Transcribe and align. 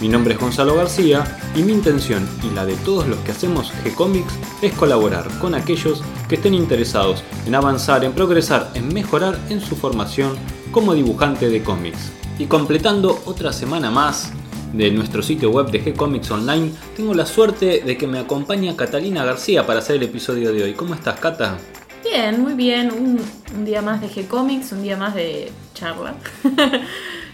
Mi 0.00 0.08
nombre 0.08 0.32
es 0.32 0.40
Gonzalo 0.40 0.76
García 0.76 1.24
y 1.54 1.62
mi 1.62 1.72
intención 1.72 2.26
y 2.42 2.54
la 2.54 2.64
de 2.64 2.74
todos 2.76 3.06
los 3.06 3.18
que 3.18 3.32
hacemos 3.32 3.70
G-Comics 3.84 4.32
es 4.62 4.72
colaborar 4.72 5.28
con 5.38 5.54
aquellos 5.54 6.02
que 6.26 6.36
estén 6.36 6.54
interesados 6.54 7.22
en 7.46 7.54
avanzar, 7.54 8.02
en 8.02 8.12
progresar, 8.12 8.70
en 8.72 8.94
mejorar 8.94 9.38
en 9.50 9.60
su 9.60 9.76
formación 9.76 10.38
como 10.70 10.94
dibujante 10.94 11.50
de 11.50 11.62
cómics. 11.62 12.12
Y 12.38 12.46
completando 12.46 13.20
otra 13.26 13.52
semana 13.52 13.90
más 13.90 14.32
de 14.72 14.90
nuestro 14.90 15.22
sitio 15.22 15.50
web 15.50 15.70
de 15.70 15.84
G-Comics 15.84 16.30
Online, 16.30 16.72
tengo 16.96 17.12
la 17.12 17.26
suerte 17.26 17.82
de 17.84 17.98
que 17.98 18.06
me 18.06 18.20
acompaña 18.20 18.74
Catalina 18.74 19.26
García 19.26 19.66
para 19.66 19.80
hacer 19.80 19.96
el 19.96 20.04
episodio 20.04 20.50
de 20.50 20.62
hoy. 20.62 20.72
¿Cómo 20.72 20.94
estás, 20.94 21.20
Cata? 21.20 21.58
Bien, 22.02 22.40
muy 22.40 22.54
bien. 22.54 22.90
Un, 22.90 23.20
un 23.54 23.64
día 23.66 23.82
más 23.82 24.00
de 24.00 24.08
G-Comics, 24.08 24.72
un 24.72 24.82
día 24.82 24.96
más 24.96 25.14
de 25.14 25.52
charla. 25.74 26.14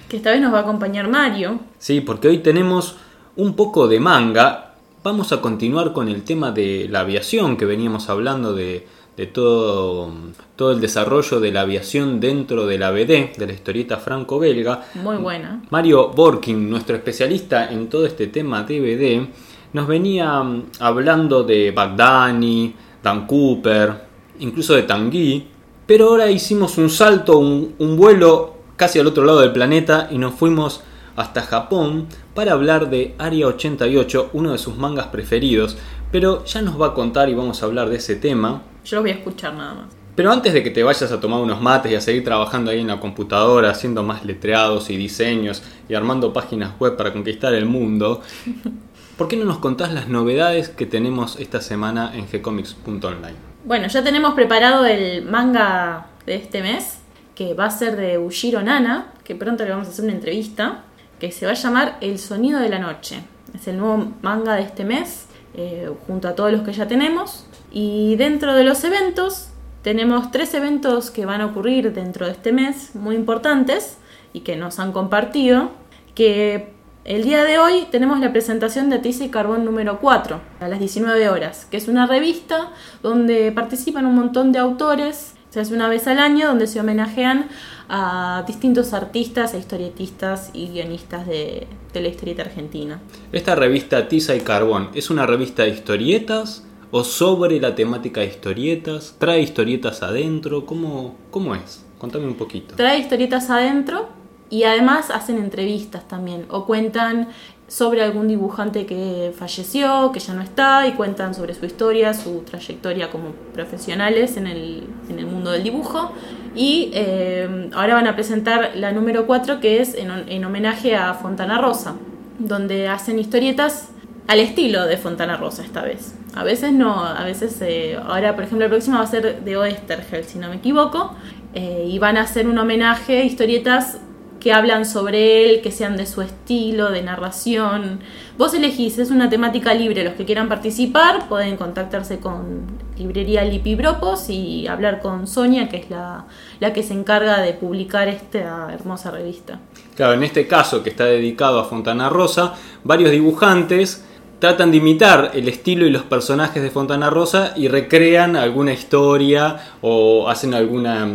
que 0.09 0.17
esta 0.17 0.31
vez 0.31 0.41
nos 0.41 0.53
va 0.53 0.59
a 0.59 0.63
acompañar 0.63 1.09
Mario. 1.09 1.61
Sí, 1.79 2.01
porque 2.01 2.29
hoy 2.29 2.39
tenemos 2.39 2.97
un 3.37 3.55
poco 3.55 3.89
de 3.89 4.01
manga. 4.01 4.75
Vamos 5.03 5.33
a 5.33 5.41
continuar 5.41 5.93
con 5.93 6.09
el 6.09 6.23
tema 6.23 6.51
de 6.53 6.89
la 6.91 7.01
aviación 7.01 7.57
que 7.57 7.65
veníamos 7.65 8.09
hablando 8.09 8.55
de, 8.55 8.87
de 9.17 9.27
todo, 9.27 10.11
todo 10.57 10.73
el 10.73 10.81
desarrollo 10.81 11.41
de 11.41 11.53
la 11.53 11.63
aviación 11.63 12.21
dentro 12.21 12.67
de 12.67 12.79
la 12.79 12.91
BD, 12.91 13.37
de 13.37 13.47
la 13.47 13.53
historieta 13.53 13.97
franco-belga. 13.97 14.87
Muy 14.95 15.17
buena. 15.17 15.63
Mario 15.71 16.09
Borkin, 16.09 16.69
nuestro 16.69 16.97
especialista 16.97 17.71
en 17.71 17.89
todo 17.89 18.05
este 18.07 18.27
tema 18.27 18.63
de 18.65 18.81
BD, 18.81 19.29
nos 19.73 19.87
venía 19.87 20.43
mm, 20.43 20.65
hablando 20.81 21.45
de 21.45 21.71
Bagdani, 21.71 22.75
Dan 23.03 23.27
Cooper, 23.27 23.95
incluso 24.41 24.75
de 24.75 24.83
Tanguy, 24.83 25.47
pero 25.87 26.09
ahora 26.09 26.31
hicimos 26.31 26.77
un 26.79 26.91
salto, 26.91 27.39
un, 27.39 27.75
un 27.79 27.97
vuelo 27.97 28.56
casi 28.77 28.99
al 28.99 29.07
otro 29.07 29.25
lado 29.25 29.41
del 29.41 29.53
planeta 29.53 30.09
y 30.11 30.19
nos 30.19 30.35
fuimos 30.35 30.83
hasta 31.17 31.43
Japón 31.43 32.07
para 32.35 32.53
hablar 32.53 32.91
de 32.91 33.15
Area 33.19 33.47
88, 33.47 34.31
uno 34.35 34.53
de 34.53 34.59
sus 34.59 34.77
mangas 34.77 35.07
preferidos, 35.07 35.77
pero 36.13 36.45
ya 36.45 36.63
nos 36.63 36.81
va 36.81 36.89
a 36.89 36.95
contar 36.95 37.29
y 37.29 37.35
vamos 37.35 37.63
a 37.63 37.67
hablar 37.67 37.89
de 37.89 37.97
ese 37.97 38.17
tema. 38.17 38.63
Yo 38.85 38.97
lo 38.97 39.03
voy 39.03 39.11
a 39.11 39.15
escuchar 39.15 39.55
nada 39.55 39.75
más. 39.75 39.87
Pero 40.15 40.33
antes 40.33 40.55
de 40.55 40.63
que 40.63 40.71
te 40.71 40.83
vayas 40.83 41.13
a 41.13 41.21
tomar 41.21 41.41
unos 41.41 41.61
mates 41.61 41.93
y 41.93 41.95
a 41.95 42.01
seguir 42.01 42.25
trabajando 42.25 42.71
ahí 42.71 42.81
en 42.81 42.87
la 42.87 43.01
computadora, 43.01 43.71
haciendo 43.71 44.03
más 44.03 44.25
letreados 44.25 44.89
y 44.89 44.97
diseños 44.97 45.63
y 45.91 45.95
armando 45.95 46.33
páginas 46.33 46.73
web 46.79 46.97
para 46.97 47.13
conquistar 47.13 47.53
el 47.53 47.67
mundo, 47.67 48.23
¿por 49.19 49.29
qué 49.29 49.37
no 49.37 49.45
nos 49.45 49.59
contás 49.59 49.93
las 49.93 50.09
novedades 50.09 50.71
que 50.71 50.87
tenemos 50.87 51.39
esta 51.39 51.61
semana 51.61 52.13
en 52.15 52.27
gcomics.online? 52.33 53.37
Bueno, 53.65 53.89
ya 53.89 54.03
tenemos 54.03 54.33
preparado 54.33 54.87
el 54.87 55.27
manga 55.27 56.07
de 56.25 56.37
este 56.37 56.63
mes, 56.63 57.01
que 57.37 57.55
va 57.55 57.67
a 57.67 57.71
ser 57.71 57.97
de 57.97 58.19
Ushiro 58.19 58.63
Nana, 58.63 59.13
que 59.23 59.37
pronto 59.37 59.63
le 59.63 59.71
vamos 59.71 59.87
a 59.87 59.91
hacer 59.91 60.07
una 60.07 60.15
entrevista, 60.15 60.85
que 61.21 61.31
se 61.31 61.47
va 61.47 61.53
a 61.53 61.55
llamar 61.55 61.99
El 62.01 62.19
Sonido 62.19 62.59
de 62.59 62.71
la 62.71 62.79
Noche. 62.79 63.23
Es 63.55 63.69
el 63.69 63.77
nuevo 63.77 64.13
manga 64.23 64.55
de 64.55 64.63
este 64.63 64.85
mes, 64.85 65.27
eh, 65.55 65.89
junto 66.07 66.29
a 66.29 66.35
todos 66.35 66.51
los 66.51 66.63
que 66.63 66.73
ya 66.73 66.89
tenemos. 66.89 67.47
Y 67.71 68.17
dentro 68.17 68.55
de 68.55 68.65
los 68.65 68.83
eventos, 68.85 69.51
tenemos 69.83 70.31
tres 70.31 70.55
eventos 70.55 71.11
que 71.11 71.27
van 71.27 71.43
a 71.43 71.47
ocurrir 71.47 71.93
dentro 71.93 72.27
de 72.27 72.33
este 72.33 72.53
mes, 72.53 72.95
muy 72.95 73.15
importantes, 73.15 73.99
y 74.33 74.41
que 74.41 74.57
nos 74.57 74.79
han 74.79 74.93
compartido, 74.93 75.71
que 76.15 76.73
el 77.05 77.23
día 77.23 77.45
de 77.45 77.59
hoy 77.59 77.87
tenemos 77.91 78.19
la 78.19 78.33
presentación 78.33 78.89
de 78.89 78.99
Tiza 78.99 79.25
y 79.25 79.29
Carbón 79.29 79.65
número 79.65 80.01
4, 80.01 80.41
a 80.59 80.69
las 80.69 80.81
19 80.81 81.29
horas, 81.29 81.67
que 81.71 81.77
es 81.77 81.87
una 81.87 82.07
revista 82.07 82.71
donde 83.03 83.53
participan 83.53 84.07
un 84.07 84.15
montón 84.15 84.53
de 84.53 84.59
autores 84.59 85.36
se 85.51 85.61
hace 85.61 85.75
una 85.75 85.89
vez 85.89 86.07
al 86.07 86.19
año 86.19 86.49
donde 86.49 86.67
se 86.67 86.81
homenajean 86.81 87.49
a 87.89 88.45
distintos 88.47 88.93
artistas 88.93 89.55
e 89.55 89.59
historietistas 89.59 90.51
y 90.53 90.69
guionistas 90.69 91.27
de, 91.27 91.67
de 91.93 92.01
la 92.01 92.09
historieta 92.09 92.43
argentina. 92.43 93.01
Esta 93.33 93.55
revista 93.55 94.09
Tiza 94.09 94.35
y 94.35 94.41
Carbón 94.41 94.91
es 94.95 95.11
una 95.11 95.27
revista 95.27 95.63
de 95.63 95.71
historietas 95.71 96.65
o 96.91 97.05
sobre 97.05 97.61
la 97.61 97.75
temática 97.75 98.21
de 98.21 98.29
historietas, 98.29 99.17
trae 99.19 99.41
historietas 99.41 100.03
adentro, 100.03 100.67
¿cómo, 100.67 101.17
cómo 101.31 101.55
es? 101.55 101.85
Contame 101.99 102.27
un 102.27 102.35
poquito. 102.35 102.75
Trae 102.77 102.99
historietas 102.99 103.51
adentro 103.51 104.09
y 104.51 104.65
además 104.65 105.11
hacen 105.11 105.39
entrevistas 105.39 106.07
también 106.07 106.47
o 106.51 106.67
cuentan 106.67 107.29
sobre 107.69 108.03
algún 108.03 108.29
dibujante 108.29 108.87
que 108.87 109.33
falleció, 109.37 110.13
que 110.13 110.21
ya 110.21 110.35
no 110.35 110.43
está, 110.43 110.87
y 110.87 110.93
cuentan 110.93 111.35
sobre 111.35 111.55
su 111.55 111.67
historia, 111.67 112.15
su 112.15 112.43
trayectoria 112.43 113.11
como 113.11 113.31
profesionales 113.53 114.37
en 114.37 114.47
el, 114.47 114.85
en 115.09 115.19
el 115.19 115.27
mundo 115.27 115.51
del 115.51 115.65
dibujo. 115.65 116.13
Y 116.55 116.91
eh, 116.95 117.71
ahora 117.75 117.95
van 117.95 118.07
a 118.07 118.15
presentar 118.15 118.73
la 118.77 118.93
número 118.93 119.27
4, 119.27 119.61
que 119.61 119.81
es 119.81 119.95
en, 119.95 120.11
en, 120.11 120.45
homenaje 120.45 120.95
a 120.95 121.15
Fontana 121.15 121.59
Rosa, 121.59 121.97
donde 122.39 122.89
hacen 122.89 123.19
historietas 123.19 123.89
al 124.29 124.41
estilo 124.41 124.87
de 124.87 124.97
Fontana 124.97 125.37
Rosa 125.37 125.63
esta 125.63 125.83
vez. 125.83 126.15
A 126.35 126.45
veces 126.45 126.73
no, 126.73 127.05
a 127.05 127.25
veces, 127.25 127.59
eh, 127.63 127.99
ahora 128.05 128.35
por 128.35 128.45
ejemplo 128.45 128.67
la 128.67 128.71
próxima 128.71 128.99
va 128.99 129.05
a 129.05 129.07
ser 129.07 129.43
de 129.43 129.57
Oestergel, 129.57 130.25
si 130.25 130.39
no 130.39 130.49
me 130.49 130.57
equivoco, 130.57 131.15
eh, 131.55 131.87
y 131.89 131.99
van 131.99 132.17
a 132.17 132.23
hacer 132.23 132.47
un 132.47 132.59
homenaje, 132.59 133.25
historietas 133.25 133.99
que 134.41 134.53
hablan 134.53 134.87
sobre 134.87 135.45
él, 135.45 135.61
que 135.63 135.71
sean 135.71 135.97
de 135.97 136.07
su 136.07 136.23
estilo, 136.23 136.91
de 136.91 137.03
narración. 137.03 138.01
Vos 138.39 138.55
elegís, 138.55 138.99
es 138.99 139.11
una 139.11 139.31
temática 139.31 139.75
libre. 139.75 140.05
Los 140.05 140.15
que 140.15 140.25
quieran 140.25 140.49
participar 140.49 141.29
pueden 141.29 141.57
contactarse 141.57 142.19
con 142.19 142.67
Librería 142.99 143.45
Lipibropos 143.45 144.29
y 144.29 144.67
hablar 144.67 145.01
con 145.01 145.27
Sonia, 145.27 145.69
que 145.69 145.79
es 145.79 145.91
la, 145.91 146.27
la 146.61 146.73
que 146.73 146.83
se 146.83 146.95
encarga 146.95 147.41
de 147.41 147.53
publicar 147.53 148.09
esta 148.09 148.73
hermosa 148.73 149.11
revista. 149.11 149.61
Claro, 149.95 150.15
en 150.15 150.23
este 150.23 150.47
caso 150.47 150.83
que 150.83 150.91
está 150.91 151.05
dedicado 151.05 151.59
a 151.59 151.65
Fontana 151.65 152.09
Rosa, 152.09 152.55
varios 152.85 153.11
dibujantes 153.11 154.05
tratan 154.39 154.71
de 154.71 154.79
imitar 154.79 155.31
el 155.35 155.49
estilo 155.49 155.87
y 155.87 155.91
los 155.91 156.03
personajes 156.03 156.63
de 156.63 156.71
Fontana 156.71 157.11
Rosa 157.11 157.53
y 157.57 157.69
recrean 157.69 158.37
alguna 158.37 158.73
historia 158.73 159.57
o 159.81 160.29
hacen 160.29 160.55
alguna, 160.55 161.09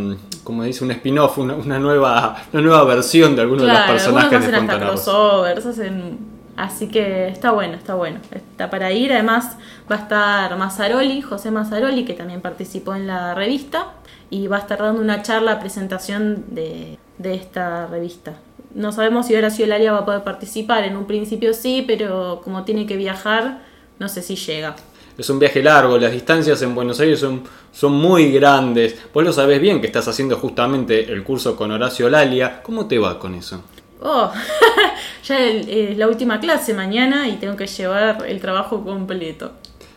como 0.43 0.63
dice, 0.63 0.83
un 0.83 0.91
spin-off, 0.91 1.37
una, 1.37 1.55
una, 1.55 1.79
nueva, 1.79 2.43
una 2.51 2.61
nueva 2.61 2.83
versión 2.83 3.35
de 3.35 3.43
alguno 3.43 3.63
claro, 3.63 3.79
de 3.79 3.85
los 3.85 3.91
personajes 3.91 4.39
hacen 4.39 4.51
de 4.51 4.57
Fontana 4.57 4.73
hasta 4.73 4.87
crossovers, 4.87 5.65
hacen... 5.65 6.41
Así 6.57 6.89
que 6.89 7.29
está 7.29 7.51
bueno, 7.51 7.75
está 7.75 7.95
bueno. 7.95 8.19
Está 8.29 8.69
para 8.69 8.91
ir. 8.91 9.11
Además 9.13 9.57
va 9.89 9.95
a 9.95 9.99
estar 9.99 10.57
Mazzaroli, 10.57 11.21
José 11.21 11.49
Mazzaroli, 11.49 12.05
que 12.05 12.13
también 12.13 12.41
participó 12.41 12.93
en 12.93 13.07
la 13.07 13.33
revista. 13.33 13.93
Y 14.29 14.47
va 14.47 14.57
a 14.57 14.59
estar 14.59 14.77
dando 14.77 15.01
una 15.01 15.23
charla, 15.23 15.59
presentación 15.59 16.43
de, 16.49 16.99
de 17.17 17.33
esta 17.35 17.87
revista. 17.87 18.33
No 18.75 18.91
sabemos 18.91 19.27
si 19.27 19.35
Horacio 19.35 19.65
Laria 19.67 19.91
va 19.91 19.99
a 19.99 20.05
poder 20.05 20.23
participar. 20.23 20.83
En 20.83 20.97
un 20.97 21.05
principio 21.05 21.53
sí, 21.53 21.83
pero 21.85 22.41
como 22.43 22.63
tiene 22.63 22.85
que 22.85 22.97
viajar, 22.97 23.61
no 23.99 24.07
sé 24.09 24.21
si 24.21 24.35
llega. 24.35 24.75
Es 25.17 25.29
un 25.29 25.39
viaje 25.39 25.61
largo, 25.61 25.97
las 25.97 26.11
distancias 26.11 26.61
en 26.61 26.73
Buenos 26.73 26.99
Aires 26.99 27.19
son, 27.19 27.43
son 27.71 27.93
muy 27.93 28.31
grandes. 28.31 28.97
Vos 29.13 29.23
lo 29.23 29.33
sabés 29.33 29.59
bien 29.59 29.81
que 29.81 29.87
estás 29.87 30.07
haciendo 30.07 30.37
justamente 30.37 31.11
el 31.11 31.23
curso 31.23 31.55
con 31.55 31.71
Horacio 31.71 32.09
Lalia. 32.09 32.63
¿Cómo 32.63 32.87
te 32.87 32.97
va 32.97 33.19
con 33.19 33.35
eso? 33.35 33.63
Oh, 34.01 34.31
ya 35.23 35.39
es 35.39 35.67
el, 35.67 35.99
la 35.99 36.07
última 36.07 36.39
clase 36.39 36.73
mañana 36.73 37.27
y 37.27 37.33
tengo 37.33 37.55
que 37.55 37.67
llevar 37.67 38.25
el 38.27 38.39
trabajo 38.41 38.83
completo. 38.83 39.51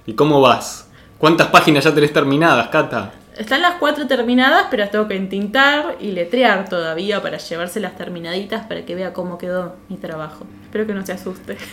¿Y 0.05 0.13
cómo 0.13 0.41
vas? 0.41 0.91
¿Cuántas 1.17 1.49
páginas 1.49 1.85
ya 1.85 1.95
tenés 1.95 2.13
terminadas, 2.13 2.69
Cata? 2.69 3.13
Están 3.37 3.63
las 3.63 3.75
cuatro 3.75 4.07
terminadas, 4.07 4.67
pero 4.71 4.83
las 4.83 4.93
tengo 4.93 5.09
que 5.09 5.17
entintar 5.17 5.97
y 6.01 6.13
letrear 6.13 6.69
todavía 6.69 7.21
para 7.21 7.39
llevárselas 7.39 7.97
terminaditas 7.97 8.67
para 8.67 8.85
que 8.85 8.95
vea 8.95 9.13
cómo 9.13 9.39
quedó 9.39 9.75
mi 9.89 9.97
trabajo. 9.97 10.47
Espero 10.65 10.87
que 10.87 10.95
no 10.95 11.05
se 11.05 11.13
asuste. 11.13 11.57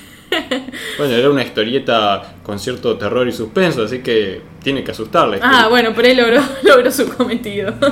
Bueno, 0.97 1.13
era 1.13 1.29
una 1.29 1.43
historieta 1.43 2.35
con 2.41 2.57
cierto 2.57 2.97
terror 2.97 3.27
y 3.27 3.33
suspenso, 3.33 3.83
así 3.83 3.99
que 3.99 4.41
tiene 4.63 4.81
que 4.81 4.91
asustarle. 4.91 5.39
Ah, 5.41 5.67
bueno, 5.69 5.91
pero 5.93 6.07
él 6.07 6.15
logró, 6.15 6.41
logró 6.63 6.89
su 6.89 7.09
cometido. 7.13 7.73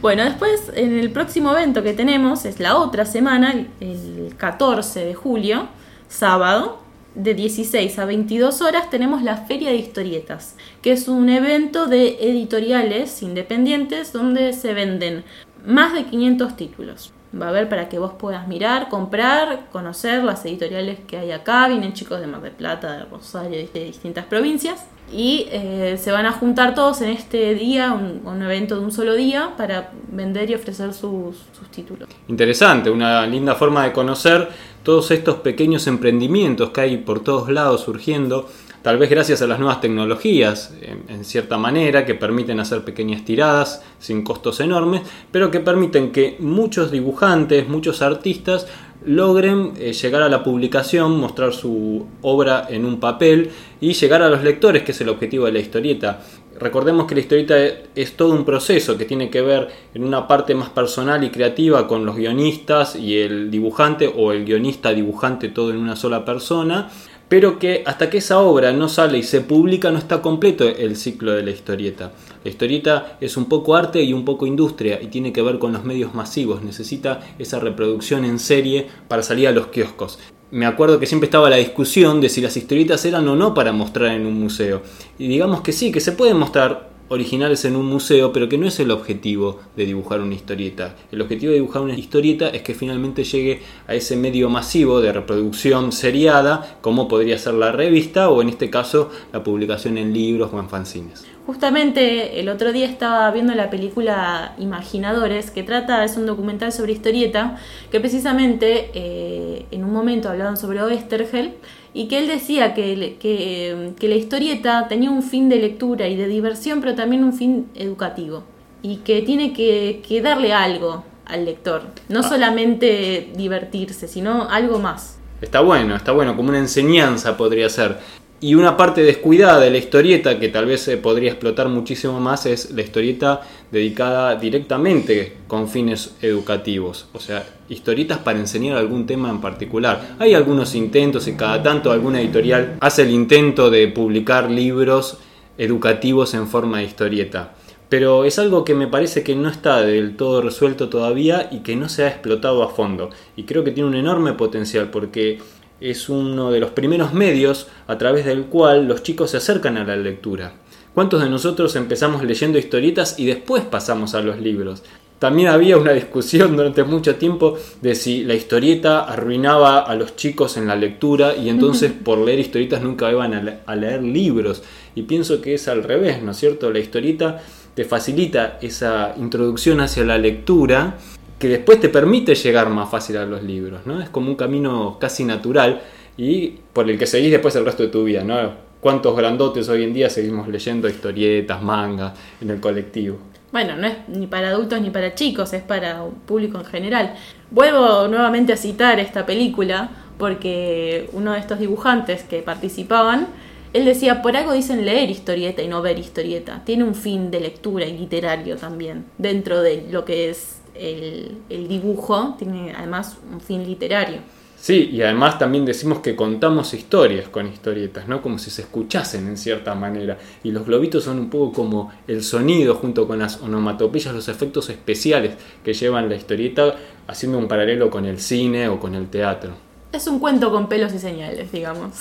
Bueno, 0.00 0.24
después 0.24 0.72
en 0.74 0.98
el 0.98 1.10
próximo 1.10 1.52
evento 1.52 1.82
que 1.82 1.92
tenemos 1.92 2.46
es 2.46 2.58
la 2.58 2.76
otra 2.76 3.04
semana, 3.04 3.66
el 3.80 4.34
14 4.38 5.04
de 5.04 5.14
julio, 5.14 5.68
sábado, 6.08 6.80
de 7.22 7.34
16 7.34 7.98
a 7.98 8.04
22 8.06 8.62
horas 8.62 8.88
tenemos 8.88 9.22
la 9.22 9.36
Feria 9.36 9.70
de 9.70 9.76
Historietas, 9.76 10.56
que 10.80 10.92
es 10.92 11.06
un 11.06 11.28
evento 11.28 11.86
de 11.86 12.16
editoriales 12.20 13.22
independientes 13.22 14.12
donde 14.12 14.52
se 14.52 14.72
venden 14.72 15.24
más 15.66 15.92
de 15.92 16.04
500 16.04 16.56
títulos. 16.56 17.12
Va 17.38 17.46
a 17.46 17.48
haber 17.50 17.68
para 17.68 17.88
que 17.88 17.98
vos 17.98 18.12
puedas 18.18 18.48
mirar, 18.48 18.88
comprar, 18.88 19.68
conocer 19.70 20.24
las 20.24 20.44
editoriales 20.44 20.98
que 21.06 21.16
hay 21.16 21.30
acá. 21.30 21.68
Vienen 21.68 21.92
chicos 21.92 22.20
de 22.20 22.26
Mar 22.26 22.40
del 22.40 22.52
Plata, 22.52 22.92
de 22.92 23.04
Rosario, 23.04 23.68
de 23.72 23.84
distintas 23.84 24.24
provincias. 24.24 24.86
Y 25.12 25.46
eh, 25.50 25.96
se 26.00 26.10
van 26.10 26.26
a 26.26 26.32
juntar 26.32 26.74
todos 26.74 27.02
en 27.02 27.10
este 27.10 27.54
día, 27.54 27.92
un, 27.92 28.42
evento 28.42 28.76
de 28.76 28.84
un 28.84 28.90
solo 28.90 29.14
día, 29.14 29.50
para 29.56 29.90
vender 30.10 30.50
y 30.50 30.54
ofrecer 30.54 30.92
sus 30.92 31.36
títulos. 31.70 32.08
Interesante, 32.28 32.90
una 32.90 33.26
linda 33.26 33.54
forma 33.54 33.84
de 33.84 33.92
conocer 33.92 34.48
todos 34.82 35.10
estos 35.10 35.36
pequeños 35.36 35.86
emprendimientos 35.86 36.70
que 36.70 36.80
hay 36.80 36.96
por 36.98 37.20
todos 37.20 37.48
lados 37.48 37.82
surgiendo 37.82 38.48
tal 38.82 38.98
vez 38.98 39.10
gracias 39.10 39.42
a 39.42 39.46
las 39.46 39.58
nuevas 39.58 39.80
tecnologías, 39.80 40.74
en, 41.08 41.24
cierta 41.24 41.58
manera, 41.58 42.06
que 42.06 42.14
permiten 42.14 42.60
hacer 42.60 42.82
pequeñas 42.82 43.24
tiradas 43.24 43.82
sin 43.98 44.22
costos 44.22 44.60
enormes, 44.60 45.02
pero 45.30 45.50
que 45.50 45.60
permiten 45.60 46.12
que 46.12 46.36
muchos 46.38 46.90
dibujantes, 46.90 47.68
muchos 47.68 48.00
artistas 48.00 48.66
logren 49.04 49.72
eh, 49.78 49.92
llegar 49.92 50.22
a 50.22 50.28
la 50.28 50.42
publicación, 50.42 51.18
mostrar 51.18 51.52
su 51.52 52.06
obra 52.22 52.66
en 52.68 52.84
un 52.84 53.00
papel 53.00 53.50
y 53.80 53.94
llegar 53.94 54.22
a 54.22 54.28
los 54.28 54.42
lectores, 54.42 54.82
que 54.82 54.92
es 54.92 55.00
el 55.00 55.08
objetivo 55.08 55.46
de 55.46 55.52
la 55.52 55.58
historieta. 55.58 56.20
Recordemos 56.58 57.06
que 57.06 57.14
la 57.14 57.22
historieta 57.22 57.56
es 57.94 58.16
todo 58.16 58.32
un 58.32 58.44
proceso 58.44 58.98
que 58.98 59.06
tiene 59.06 59.30
que 59.30 59.40
ver 59.40 59.68
en 59.94 60.04
una 60.04 60.28
parte 60.28 60.54
más 60.54 60.68
personal 60.68 61.24
y 61.24 61.30
creativa 61.30 61.88
con 61.88 62.04
los 62.04 62.16
guionistas 62.16 62.96
y 62.96 63.18
el 63.18 63.50
dibujante 63.50 64.12
o 64.14 64.32
el 64.32 64.44
guionista 64.44 64.92
dibujante 64.92 65.48
todo 65.48 65.70
en 65.70 65.78
una 65.78 65.96
sola 65.96 66.24
persona, 66.24 66.90
pero 67.30 67.58
que 67.58 67.82
hasta 67.86 68.10
que 68.10 68.18
esa 68.18 68.40
obra 68.40 68.72
no 68.72 68.88
sale 68.88 69.18
y 69.18 69.22
se 69.22 69.40
publica 69.40 69.90
no 69.90 69.98
está 69.98 70.20
completo 70.20 70.68
el 70.68 70.96
ciclo 70.96 71.32
de 71.32 71.44
la 71.44 71.52
historieta. 71.52 72.12
La 72.42 72.50
historieta 72.50 73.16
es 73.20 73.36
un 73.36 73.46
poco 73.46 73.76
arte 73.76 74.02
y 74.02 74.12
un 74.12 74.24
poco 74.24 74.46
industria 74.46 75.00
y 75.00 75.06
tiene 75.06 75.32
que 75.32 75.40
ver 75.40 75.58
con 75.58 75.72
los 75.72 75.84
medios 75.84 76.12
masivos, 76.12 76.62
necesita 76.62 77.20
esa 77.38 77.60
reproducción 77.60 78.24
en 78.24 78.38
serie 78.38 78.88
para 79.08 79.22
salir 79.22 79.46
a 79.46 79.52
los 79.52 79.68
kioscos. 79.68 80.18
Me 80.52 80.66
acuerdo 80.66 80.98
que 80.98 81.06
siempre 81.06 81.26
estaba 81.26 81.48
la 81.48 81.56
discusión 81.56 82.20
de 82.20 82.28
si 82.28 82.40
las 82.40 82.56
historietas 82.56 83.04
eran 83.04 83.28
o 83.28 83.36
no 83.36 83.54
para 83.54 83.72
mostrar 83.72 84.10
en 84.16 84.26
un 84.26 84.40
museo. 84.40 84.82
Y 85.16 85.28
digamos 85.28 85.60
que 85.60 85.70
sí, 85.70 85.92
que 85.92 86.00
se 86.00 86.10
pueden 86.10 86.38
mostrar 86.38 86.90
originales 87.06 87.64
en 87.64 87.76
un 87.76 87.86
museo, 87.86 88.32
pero 88.32 88.48
que 88.48 88.58
no 88.58 88.66
es 88.66 88.80
el 88.80 88.90
objetivo 88.90 89.60
de 89.76 89.86
dibujar 89.86 90.20
una 90.20 90.34
historieta. 90.34 90.96
El 91.12 91.20
objetivo 91.20 91.50
de 91.50 91.58
dibujar 91.58 91.82
una 91.82 91.94
historieta 91.94 92.48
es 92.48 92.62
que 92.62 92.74
finalmente 92.74 93.22
llegue 93.22 93.62
a 93.86 93.94
ese 93.94 94.16
medio 94.16 94.48
masivo 94.48 95.00
de 95.00 95.12
reproducción 95.12 95.92
seriada, 95.92 96.78
como 96.80 97.06
podría 97.06 97.38
ser 97.38 97.54
la 97.54 97.70
revista 97.70 98.28
o 98.28 98.42
en 98.42 98.48
este 98.48 98.70
caso 98.70 99.10
la 99.32 99.44
publicación 99.44 99.98
en 99.98 100.12
libros 100.12 100.50
o 100.52 100.58
en 100.58 100.68
fanzines. 100.68 101.24
Justamente 101.50 102.38
el 102.38 102.48
otro 102.48 102.70
día 102.70 102.86
estaba 102.86 103.28
viendo 103.32 103.52
la 103.56 103.70
película 103.70 104.54
Imaginadores, 104.60 105.50
que 105.50 105.64
trata, 105.64 106.04
es 106.04 106.16
un 106.16 106.24
documental 106.24 106.70
sobre 106.70 106.92
historieta, 106.92 107.58
que 107.90 107.98
precisamente 107.98 108.92
eh, 108.94 109.66
en 109.72 109.82
un 109.82 109.92
momento 109.92 110.28
hablaban 110.28 110.56
sobre 110.56 110.80
Oestergel 110.80 111.54
y 111.92 112.06
que 112.06 112.18
él 112.18 112.28
decía 112.28 112.72
que, 112.72 113.16
que, 113.18 114.08
la 114.08 114.14
historieta 114.14 114.86
tenía 114.86 115.10
un 115.10 115.24
fin 115.24 115.48
de 115.48 115.56
lectura 115.56 116.06
y 116.06 116.14
de 116.14 116.28
diversión, 116.28 116.80
pero 116.80 116.94
también 116.94 117.24
un 117.24 117.32
fin 117.32 117.66
educativo, 117.74 118.44
y 118.80 118.98
que 118.98 119.20
tiene 119.22 119.52
que, 119.52 120.02
que 120.08 120.22
darle 120.22 120.52
algo 120.52 121.02
al 121.26 121.46
lector, 121.46 121.82
no 122.08 122.20
ah. 122.20 122.28
solamente 122.28 123.32
divertirse, 123.34 124.06
sino 124.06 124.48
algo 124.48 124.78
más. 124.78 125.18
Está 125.40 125.62
bueno, 125.62 125.96
está 125.96 126.12
bueno, 126.12 126.36
como 126.36 126.50
una 126.50 126.58
enseñanza 126.58 127.36
podría 127.36 127.68
ser. 127.70 127.98
Y 128.42 128.54
una 128.54 128.74
parte 128.74 129.02
descuidada 129.02 129.60
de 129.60 129.70
la 129.70 129.76
historieta 129.76 130.38
que 130.40 130.48
tal 130.48 130.64
vez 130.64 130.80
se 130.80 130.96
podría 130.96 131.30
explotar 131.30 131.68
muchísimo 131.68 132.20
más 132.20 132.46
es 132.46 132.70
la 132.70 132.80
historieta 132.80 133.42
dedicada 133.70 134.34
directamente 134.36 135.36
con 135.46 135.68
fines 135.68 136.14
educativos, 136.22 137.06
o 137.12 137.20
sea, 137.20 137.46
historietas 137.68 138.16
para 138.18 138.38
enseñar 138.38 138.78
algún 138.78 139.04
tema 139.04 139.28
en 139.28 139.42
particular. 139.42 140.16
Hay 140.18 140.32
algunos 140.32 140.74
intentos 140.74 141.28
y 141.28 141.34
cada 141.34 141.62
tanto 141.62 141.92
alguna 141.92 142.22
editorial 142.22 142.78
hace 142.80 143.02
el 143.02 143.10
intento 143.10 143.68
de 143.68 143.88
publicar 143.88 144.50
libros 144.50 145.18
educativos 145.58 146.32
en 146.32 146.46
forma 146.48 146.78
de 146.78 146.84
historieta. 146.84 147.52
Pero 147.90 148.24
es 148.24 148.38
algo 148.38 148.64
que 148.64 148.74
me 148.74 148.86
parece 148.86 149.22
que 149.22 149.34
no 149.34 149.50
está 149.50 149.82
del 149.82 150.16
todo 150.16 150.40
resuelto 150.40 150.88
todavía 150.88 151.48
y 151.50 151.58
que 151.58 151.76
no 151.76 151.90
se 151.90 152.04
ha 152.04 152.08
explotado 152.08 152.62
a 152.62 152.70
fondo. 152.70 153.10
Y 153.36 153.42
creo 153.42 153.64
que 153.64 153.72
tiene 153.72 153.88
un 153.88 153.96
enorme 153.96 154.32
potencial 154.32 154.90
porque 154.90 155.40
es 155.80 156.08
uno 156.08 156.50
de 156.50 156.60
los 156.60 156.70
primeros 156.70 157.12
medios 157.12 157.68
a 157.86 157.98
través 157.98 158.24
del 158.26 158.44
cual 158.44 158.86
los 158.86 159.02
chicos 159.02 159.30
se 159.30 159.38
acercan 159.38 159.76
a 159.76 159.84
la 159.84 159.96
lectura. 159.96 160.52
¿Cuántos 160.94 161.22
de 161.22 161.30
nosotros 161.30 161.76
empezamos 161.76 162.22
leyendo 162.24 162.58
historietas 162.58 163.18
y 163.18 163.26
después 163.26 163.62
pasamos 163.62 164.14
a 164.14 164.20
los 164.20 164.38
libros? 164.40 164.82
También 165.20 165.48
había 165.48 165.76
una 165.76 165.92
discusión 165.92 166.56
durante 166.56 166.82
mucho 166.82 167.16
tiempo 167.16 167.58
de 167.82 167.94
si 167.94 168.24
la 168.24 168.32
historieta 168.32 169.04
arruinaba 169.04 169.80
a 169.80 169.94
los 169.94 170.16
chicos 170.16 170.56
en 170.56 170.66
la 170.66 170.76
lectura 170.76 171.36
y 171.36 171.50
entonces 171.50 171.92
por 171.92 172.18
leer 172.18 172.38
historietas 172.38 172.82
nunca 172.82 173.10
iban 173.10 173.60
a 173.66 173.76
leer 173.76 174.02
libros. 174.02 174.62
Y 174.94 175.02
pienso 175.02 175.42
que 175.42 175.54
es 175.54 175.68
al 175.68 175.84
revés, 175.84 176.22
¿no 176.22 176.30
es 176.30 176.38
cierto? 176.38 176.72
La 176.72 176.78
historieta 176.78 177.42
te 177.74 177.84
facilita 177.84 178.58
esa 178.62 179.14
introducción 179.18 179.80
hacia 179.80 180.04
la 180.04 180.16
lectura 180.16 180.96
que 181.40 181.48
después 181.48 181.80
te 181.80 181.88
permite 181.88 182.34
llegar 182.34 182.68
más 182.68 182.90
fácil 182.90 183.16
a 183.16 183.24
los 183.24 183.42
libros, 183.42 183.86
¿no? 183.86 184.00
Es 184.00 184.10
como 184.10 184.28
un 184.28 184.36
camino 184.36 184.98
casi 185.00 185.24
natural 185.24 185.80
y 186.18 186.48
por 186.74 186.88
el 186.90 186.98
que 186.98 187.06
seguís 187.06 187.30
después 187.30 187.56
el 187.56 187.64
resto 187.64 187.82
de 187.82 187.88
tu 187.88 188.04
vida, 188.04 188.22
¿no? 188.22 188.52
¿Cuántos 188.78 189.16
grandotes 189.16 189.66
hoy 189.70 189.84
en 189.84 189.94
día 189.94 190.10
seguimos 190.10 190.48
leyendo 190.48 190.86
historietas, 190.86 191.62
mangas 191.62 192.12
en 192.42 192.50
el 192.50 192.60
colectivo? 192.60 193.16
Bueno, 193.52 193.74
no 193.74 193.86
es 193.86 193.96
ni 194.08 194.26
para 194.26 194.50
adultos 194.50 194.82
ni 194.82 194.90
para 194.90 195.14
chicos, 195.14 195.54
es 195.54 195.62
para 195.62 196.02
un 196.02 196.14
público 196.14 196.58
en 196.58 196.66
general. 196.66 197.14
Vuelvo 197.50 198.06
nuevamente 198.08 198.52
a 198.52 198.58
citar 198.58 199.00
esta 199.00 199.24
película 199.24 199.90
porque 200.18 201.08
uno 201.14 201.32
de 201.32 201.38
estos 201.38 201.58
dibujantes 201.58 202.22
que 202.22 202.42
participaban, 202.42 203.28
él 203.72 203.86
decía, 203.86 204.20
por 204.20 204.36
algo 204.36 204.52
dicen 204.52 204.84
leer 204.84 205.08
historieta 205.08 205.62
y 205.62 205.68
no 205.68 205.80
ver 205.80 205.98
historieta. 205.98 206.60
Tiene 206.66 206.84
un 206.84 206.94
fin 206.94 207.30
de 207.30 207.40
lectura 207.40 207.86
y 207.86 207.96
literario 207.96 208.56
también, 208.56 209.06
dentro 209.16 209.62
de 209.62 209.86
lo 209.90 210.04
que 210.04 210.28
es 210.28 210.59
el, 210.74 211.68
dibujo 211.68 212.34
tiene 212.38 212.72
además 212.76 213.18
un 213.32 213.40
fin 213.40 213.64
literario. 213.64 214.18
Sí, 214.60 214.90
y 214.92 215.00
además 215.00 215.38
también 215.38 215.64
decimos 215.64 216.00
que 216.00 216.14
contamos 216.14 216.74
historias 216.74 217.28
con 217.28 217.46
historietas, 217.46 218.06
¿no? 218.08 218.20
Como 218.20 218.38
si 218.38 218.50
se 218.50 218.62
escuchasen 218.62 219.26
en 219.26 219.38
cierta 219.38 219.74
manera. 219.74 220.18
Y 220.44 220.50
los 220.50 220.66
globitos 220.66 221.04
son 221.04 221.18
un 221.18 221.30
poco 221.30 221.52
como 221.52 221.92
el 222.06 222.22
sonido 222.22 222.74
junto 222.74 223.08
con 223.08 223.20
las 223.20 223.40
onomatopeyas, 223.40 224.14
los 224.14 224.28
efectos 224.28 224.68
especiales 224.68 225.34
que 225.64 225.72
llevan 225.72 226.10
la 226.10 226.16
historieta, 226.16 226.74
haciendo 227.06 227.38
un 227.38 227.48
paralelo 227.48 227.88
con 227.88 228.04
el 228.04 228.20
cine 228.20 228.68
o 228.68 228.78
con 228.78 228.94
el 228.94 229.08
teatro. 229.08 229.52
Es 229.92 230.06
un 230.06 230.18
cuento 230.18 230.50
con 230.50 230.68
pelos 230.68 230.92
y 230.92 230.98
señales, 230.98 231.50
digamos. 231.50 231.94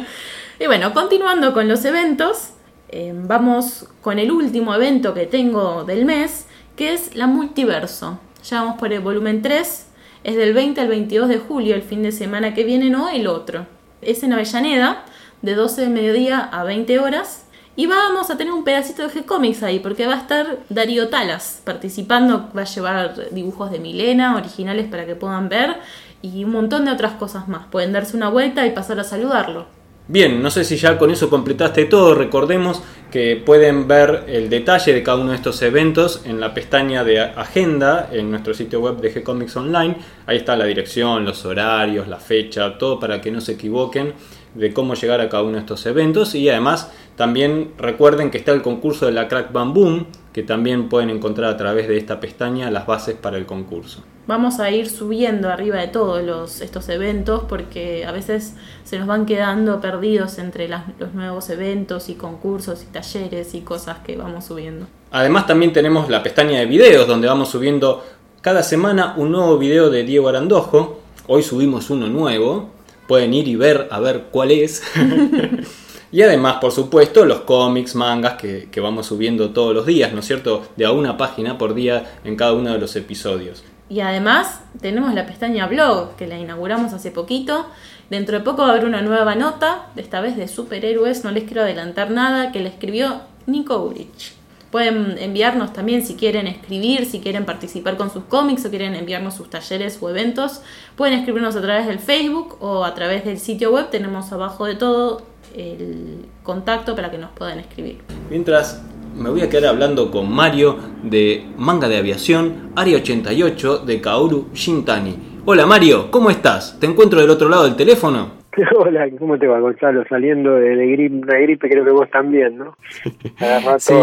y 0.60 0.66
bueno, 0.66 0.92
continuando 0.92 1.54
con 1.54 1.68
los 1.68 1.86
eventos, 1.86 2.50
eh, 2.90 3.12
vamos 3.12 3.86
con 4.02 4.18
el 4.18 4.30
último 4.30 4.74
evento 4.74 5.14
que 5.14 5.26
tengo 5.26 5.84
del 5.84 6.04
mes, 6.04 6.46
que 6.76 6.92
es 6.92 7.14
la 7.14 7.26
Multiverso. 7.26 8.18
Ya 8.48 8.62
vamos 8.62 8.78
por 8.78 8.92
el 8.92 9.00
volumen 9.00 9.42
3, 9.42 9.86
es 10.24 10.36
del 10.36 10.54
20 10.54 10.80
al 10.80 10.88
22 10.88 11.28
de 11.28 11.38
julio, 11.38 11.74
el 11.74 11.82
fin 11.82 12.02
de 12.02 12.12
semana 12.12 12.54
que 12.54 12.64
viene, 12.64 12.90
no 12.90 13.08
el 13.08 13.26
otro. 13.26 13.66
Es 14.02 14.22
en 14.22 14.32
Avellaneda, 14.32 15.04
de 15.42 15.54
12 15.54 15.82
de 15.82 15.88
mediodía 15.88 16.40
a 16.40 16.64
20 16.64 16.98
horas. 16.98 17.46
Y 17.76 17.86
vamos 17.86 18.30
a 18.30 18.36
tener 18.36 18.52
un 18.52 18.64
pedacito 18.64 19.02
de 19.02 19.08
G-Comics 19.08 19.62
ahí, 19.62 19.80
porque 19.80 20.06
va 20.06 20.14
a 20.14 20.18
estar 20.18 20.58
Darío 20.68 21.08
Talas 21.08 21.60
participando, 21.64 22.50
va 22.56 22.62
a 22.62 22.66
llevar 22.66 23.30
dibujos 23.30 23.70
de 23.70 23.80
Milena, 23.80 24.36
originales 24.36 24.86
para 24.86 25.06
que 25.06 25.16
puedan 25.16 25.48
ver, 25.48 25.76
y 26.22 26.44
un 26.44 26.52
montón 26.52 26.84
de 26.84 26.92
otras 26.92 27.12
cosas 27.12 27.48
más. 27.48 27.66
Pueden 27.66 27.92
darse 27.92 28.16
una 28.16 28.28
vuelta 28.28 28.64
y 28.66 28.70
pasar 28.70 29.00
a 29.00 29.04
saludarlo. 29.04 29.66
Bien, 30.06 30.42
no 30.42 30.50
sé 30.50 30.64
si 30.64 30.76
ya 30.76 30.98
con 30.98 31.10
eso 31.10 31.30
completaste 31.30 31.86
todo. 31.86 32.14
Recordemos 32.14 32.82
que 33.10 33.36
pueden 33.36 33.88
ver 33.88 34.24
el 34.28 34.50
detalle 34.50 34.92
de 34.92 35.02
cada 35.02 35.16
uno 35.16 35.30
de 35.30 35.36
estos 35.36 35.62
eventos 35.62 36.20
en 36.26 36.40
la 36.40 36.52
pestaña 36.52 37.04
de 37.04 37.20
agenda 37.20 38.10
en 38.12 38.30
nuestro 38.30 38.52
sitio 38.52 38.80
web 38.80 38.98
de 38.98 39.14
G-Comics 39.14 39.56
Online. 39.56 39.96
Ahí 40.26 40.36
está 40.36 40.56
la 40.56 40.66
dirección, 40.66 41.24
los 41.24 41.46
horarios, 41.46 42.06
la 42.06 42.18
fecha, 42.18 42.76
todo 42.76 43.00
para 43.00 43.22
que 43.22 43.30
no 43.30 43.40
se 43.40 43.52
equivoquen 43.52 44.12
de 44.52 44.74
cómo 44.74 44.92
llegar 44.92 45.22
a 45.22 45.30
cada 45.30 45.42
uno 45.42 45.52
de 45.52 45.60
estos 45.60 45.86
eventos. 45.86 46.34
Y 46.34 46.50
además 46.50 46.92
también 47.16 47.72
recuerden 47.78 48.30
que 48.30 48.36
está 48.36 48.52
el 48.52 48.60
concurso 48.60 49.06
de 49.06 49.12
la 49.12 49.26
Crack 49.26 49.52
Bam 49.52 49.72
Boom, 49.72 50.06
que 50.34 50.42
también 50.42 50.88
pueden 50.88 51.10
encontrar 51.10 51.48
a 51.48 51.56
través 51.56 51.86
de 51.86 51.96
esta 51.96 52.18
pestaña 52.18 52.68
las 52.68 52.86
bases 52.86 53.14
para 53.14 53.38
el 53.38 53.46
concurso. 53.46 54.02
Vamos 54.26 54.58
a 54.58 54.68
ir 54.68 54.90
subiendo 54.90 55.48
arriba 55.48 55.76
de 55.76 55.86
todos 55.86 56.24
los, 56.24 56.60
estos 56.60 56.88
eventos 56.88 57.44
porque 57.48 58.04
a 58.04 58.10
veces 58.10 58.54
se 58.82 58.98
nos 58.98 59.06
van 59.06 59.26
quedando 59.26 59.80
perdidos 59.80 60.38
entre 60.38 60.68
los 60.68 61.14
nuevos 61.14 61.50
eventos 61.50 62.08
y 62.08 62.14
concursos 62.14 62.82
y 62.82 62.86
talleres 62.86 63.54
y 63.54 63.60
cosas 63.60 63.98
que 64.00 64.16
vamos 64.16 64.46
subiendo. 64.46 64.86
Además 65.12 65.46
también 65.46 65.72
tenemos 65.72 66.10
la 66.10 66.20
pestaña 66.24 66.58
de 66.58 66.66
videos 66.66 67.06
donde 67.06 67.28
vamos 67.28 67.50
subiendo 67.50 68.04
cada 68.40 68.64
semana 68.64 69.14
un 69.16 69.30
nuevo 69.30 69.56
video 69.56 69.88
de 69.88 70.02
Diego 70.02 70.28
Arandojo. 70.28 71.00
Hoy 71.28 71.44
subimos 71.44 71.90
uno 71.90 72.08
nuevo. 72.08 72.70
Pueden 73.06 73.34
ir 73.34 73.46
y 73.46 73.54
ver 73.54 73.86
a 73.92 74.00
ver 74.00 74.24
cuál 74.32 74.50
es. 74.50 74.82
Y 76.14 76.22
además, 76.22 76.58
por 76.60 76.70
supuesto, 76.70 77.24
los 77.24 77.40
cómics, 77.40 77.96
mangas 77.96 78.34
que, 78.34 78.80
vamos 78.80 79.06
subiendo 79.06 79.50
todos 79.50 79.74
los 79.74 79.84
días, 79.84 80.12
¿no 80.12 80.20
es 80.20 80.26
cierto? 80.26 80.64
De 80.76 80.84
a 80.84 80.92
una 80.92 81.16
página 81.16 81.58
por 81.58 81.74
día 81.74 82.20
en 82.22 82.36
cada 82.36 82.52
uno 82.52 82.72
de 82.72 82.78
los 82.78 82.94
episodios. 82.94 83.64
Y 83.88 83.98
además 83.98 84.60
tenemos 84.80 85.12
la 85.12 85.26
pestaña 85.26 85.66
blog 85.66 86.14
que 86.14 86.28
la 86.28 86.38
inauguramos 86.38 86.92
hace 86.92 87.10
poquito. 87.10 87.66
Dentro 88.10 88.38
de 88.38 88.44
poco 88.44 88.62
va 88.62 88.68
a 88.68 88.70
haber 88.70 88.84
una 88.84 89.02
nueva 89.02 89.34
nota, 89.34 89.88
esta 89.96 90.20
vez 90.20 90.36
de 90.36 90.46
superhéroes, 90.46 91.24
no 91.24 91.32
les 91.32 91.42
quiero 91.42 91.62
adelantar 91.62 92.12
nada, 92.12 92.52
que 92.52 92.60
la 92.60 92.68
escribió 92.68 93.22
Nico 93.46 93.82
Urich. 93.82 94.34
Pueden 94.74 95.18
enviarnos 95.20 95.72
también 95.72 96.04
si 96.04 96.16
quieren 96.16 96.48
escribir, 96.48 97.06
si 97.06 97.20
quieren 97.20 97.44
participar 97.44 97.96
con 97.96 98.12
sus 98.12 98.24
cómics 98.24 98.66
o 98.66 98.70
quieren 98.70 98.96
enviarnos 98.96 99.34
sus 99.34 99.48
talleres 99.48 99.98
o 100.00 100.10
eventos. 100.10 100.62
Pueden 100.96 101.16
escribirnos 101.16 101.54
a 101.54 101.62
través 101.62 101.86
del 101.86 102.00
Facebook 102.00 102.56
o 102.58 102.84
a 102.84 102.92
través 102.92 103.24
del 103.24 103.38
sitio 103.38 103.70
web. 103.70 103.88
Tenemos 103.90 104.32
abajo 104.32 104.64
de 104.64 104.74
todo 104.74 105.22
el 105.54 106.24
contacto 106.42 106.96
para 106.96 107.12
que 107.12 107.18
nos 107.18 107.30
puedan 107.30 107.60
escribir. 107.60 107.98
Mientras 108.28 108.82
me 109.14 109.30
voy 109.30 109.42
a 109.42 109.48
quedar 109.48 109.66
hablando 109.66 110.10
con 110.10 110.28
Mario 110.32 110.76
de 111.04 111.46
Manga 111.56 111.88
de 111.88 111.98
Aviación, 111.98 112.72
Área 112.74 112.96
88 112.96 113.78
de 113.78 114.00
Kaoru 114.00 114.48
Shintani. 114.54 115.16
Hola 115.44 115.66
Mario, 115.66 116.10
¿cómo 116.10 116.30
estás? 116.30 116.80
¿Te 116.80 116.86
encuentro 116.86 117.20
del 117.20 117.30
otro 117.30 117.48
lado 117.48 117.62
del 117.62 117.76
teléfono? 117.76 118.43
Hola, 118.76 119.08
¿cómo 119.18 119.38
te 119.38 119.46
va 119.46 119.58
Gonzalo? 119.60 120.04
Saliendo 120.08 120.54
de, 120.54 120.86
gripe, 120.86 121.14
una 121.14 121.38
gripe, 121.38 121.68
creo 121.68 121.84
que 121.84 121.90
vos 121.90 122.10
también, 122.10 122.58
¿no? 122.58 122.76
sí, 123.78 123.94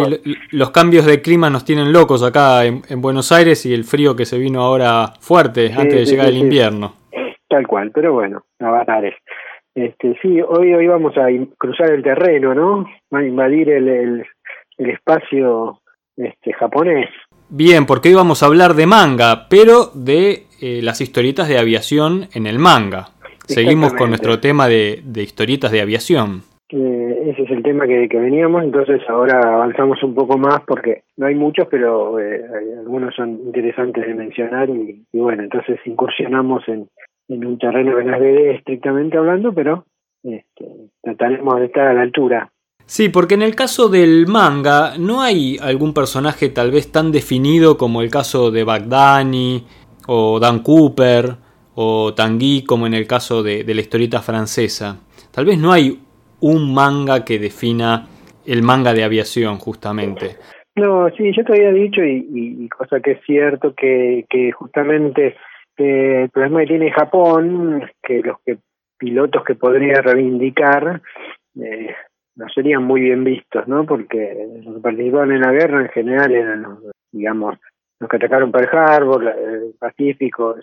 los 0.51 0.71
cambios 0.71 1.05
de 1.05 1.21
clima 1.21 1.49
nos 1.49 1.65
tienen 1.65 1.91
locos 1.91 2.23
acá 2.23 2.65
en, 2.65 3.01
Buenos 3.01 3.31
Aires 3.31 3.65
y 3.65 3.73
el 3.73 3.83
frío 3.83 4.15
que 4.15 4.25
se 4.25 4.37
vino 4.37 4.61
ahora 4.61 5.13
fuerte 5.19 5.71
antes 5.75 5.95
de 5.95 6.05
llegar 6.05 6.27
el 6.27 6.37
invierno. 6.37 6.93
Tal 7.47 7.67
cual, 7.67 7.91
pero 7.93 8.13
bueno, 8.13 8.43
avatares. 8.59 9.15
Este, 9.73 10.17
sí, 10.21 10.41
hoy, 10.41 10.73
hoy 10.73 10.87
vamos 10.87 11.13
a 11.17 11.27
cruzar 11.57 11.91
el 11.91 12.03
terreno, 12.03 12.53
¿no? 12.53 12.85
A 13.11 13.23
invadir 13.23 13.69
el, 13.69 13.87
el, 13.87 14.25
espacio 14.89 15.79
este, 16.17 16.53
japonés. 16.53 17.09
Bien, 17.49 17.85
porque 17.85 18.09
hoy 18.09 18.15
vamos 18.15 18.43
a 18.43 18.47
hablar 18.47 18.73
de 18.73 18.85
manga, 18.85 19.47
pero 19.49 19.87
de 19.93 20.45
eh, 20.61 20.81
las 20.81 21.01
historietas 21.01 21.47
de 21.47 21.57
aviación 21.57 22.27
en 22.33 22.47
el 22.47 22.59
manga. 22.59 23.09
Seguimos 23.45 23.93
con 23.93 24.09
nuestro 24.09 24.39
tema 24.39 24.67
de, 24.67 25.01
de 25.03 25.23
historietas 25.23 25.71
de 25.71 25.81
aviación. 25.81 26.41
ese 26.69 27.43
es 27.43 27.51
el 27.51 27.63
tema 27.63 27.85
que, 27.85 28.07
veníamos, 28.07 28.63
entonces 28.63 29.01
ahora 29.09 29.39
avanzamos 29.41 30.01
un 30.03 30.15
poco 30.15 30.37
más 30.37 30.61
porque 30.67 31.03
no 31.17 31.27
hay 31.27 31.35
muchos, 31.35 31.67
pero 31.69 32.19
eh, 32.19 32.41
algunos 32.79 33.15
son 33.15 33.39
interesantes 33.45 34.05
de 34.05 34.13
mencionar 34.13 34.69
y, 34.69 35.03
bueno, 35.13 35.43
entonces 35.43 35.79
incursionamos 35.85 36.67
en, 36.67 36.87
en 37.27 37.45
un 37.45 37.57
terreno 37.57 37.97
que 37.97 38.03
no 38.03 38.15
es 38.15 38.21
de 38.21 38.51
estrictamente 38.55 39.17
hablando, 39.17 39.53
pero 39.53 39.85
este, 40.23 40.65
trataremos 41.01 41.59
de 41.59 41.65
estar 41.65 41.87
a 41.87 41.93
la 41.93 42.01
altura. 42.01 42.51
Sí, 42.85 43.09
porque 43.09 43.35
en 43.35 43.41
el 43.41 43.55
caso 43.55 43.87
del 43.87 44.27
manga 44.27 44.97
no 44.99 45.21
hay 45.21 45.57
algún 45.61 45.93
personaje 45.93 46.49
tal 46.49 46.71
vez 46.71 46.91
tan 46.91 47.11
definido 47.11 47.77
como 47.77 48.01
el 48.01 48.09
caso 48.09 48.51
de 48.51 48.63
Bagdani 48.63 49.63
o 50.07 50.39
Dan 50.39 50.59
Cooper 50.59 51.37
o 51.75 52.13
Tanguy 52.13 52.63
como 52.63 52.87
en 52.87 52.93
el 52.93 53.07
caso 53.07 53.43
de, 53.43 53.63
la 53.63 53.81
historieta 53.81 54.21
francesa. 54.21 54.99
Tal 55.31 55.45
vez 55.45 55.57
no 55.57 55.71
hay 55.71 55.99
un 56.41 56.73
manga 56.73 57.23
que 57.23 57.39
defina 57.39 58.07
el 58.45 58.63
manga 58.63 58.93
de 58.93 59.03
aviación 59.03 59.57
justamente. 59.57 60.37
No, 60.75 61.09
sí, 61.17 61.31
yo 61.35 61.43
te 61.43 61.53
había 61.53 61.71
dicho 61.71 62.01
y, 62.03 62.67
cosa 62.69 62.99
que 62.99 63.11
es 63.11 63.21
cierto 63.25 63.73
que, 63.75 64.25
que 64.29 64.51
justamente 64.51 65.35
eh, 65.77 66.23
el 66.23 66.29
problema 66.29 66.61
que 66.61 66.67
tiene 66.67 66.91
Japón 66.91 67.89
que 68.03 68.21
los 68.21 68.37
que 68.45 68.57
pilotos 68.97 69.43
que 69.43 69.55
podría 69.55 70.01
reivindicar 70.01 71.01
eh, 71.59 71.95
no 72.35 72.49
serían 72.49 72.83
muy 72.83 73.01
bien 73.01 73.23
vistos, 73.23 73.67
¿no? 73.67 73.85
Porque 73.85 74.47
los 74.63 74.75
que 74.75 74.81
participaron 74.81 75.33
en 75.33 75.41
la 75.41 75.51
guerra 75.51 75.81
en 75.81 75.89
general 75.89 76.31
eran 76.31 76.65
digamos, 77.11 77.57
los 77.99 78.09
que 78.09 78.17
atacaron 78.17 78.51
Pearl 78.51 78.69
Harbor, 78.71 79.23
el 79.27 79.73
Pacífico, 79.79 80.55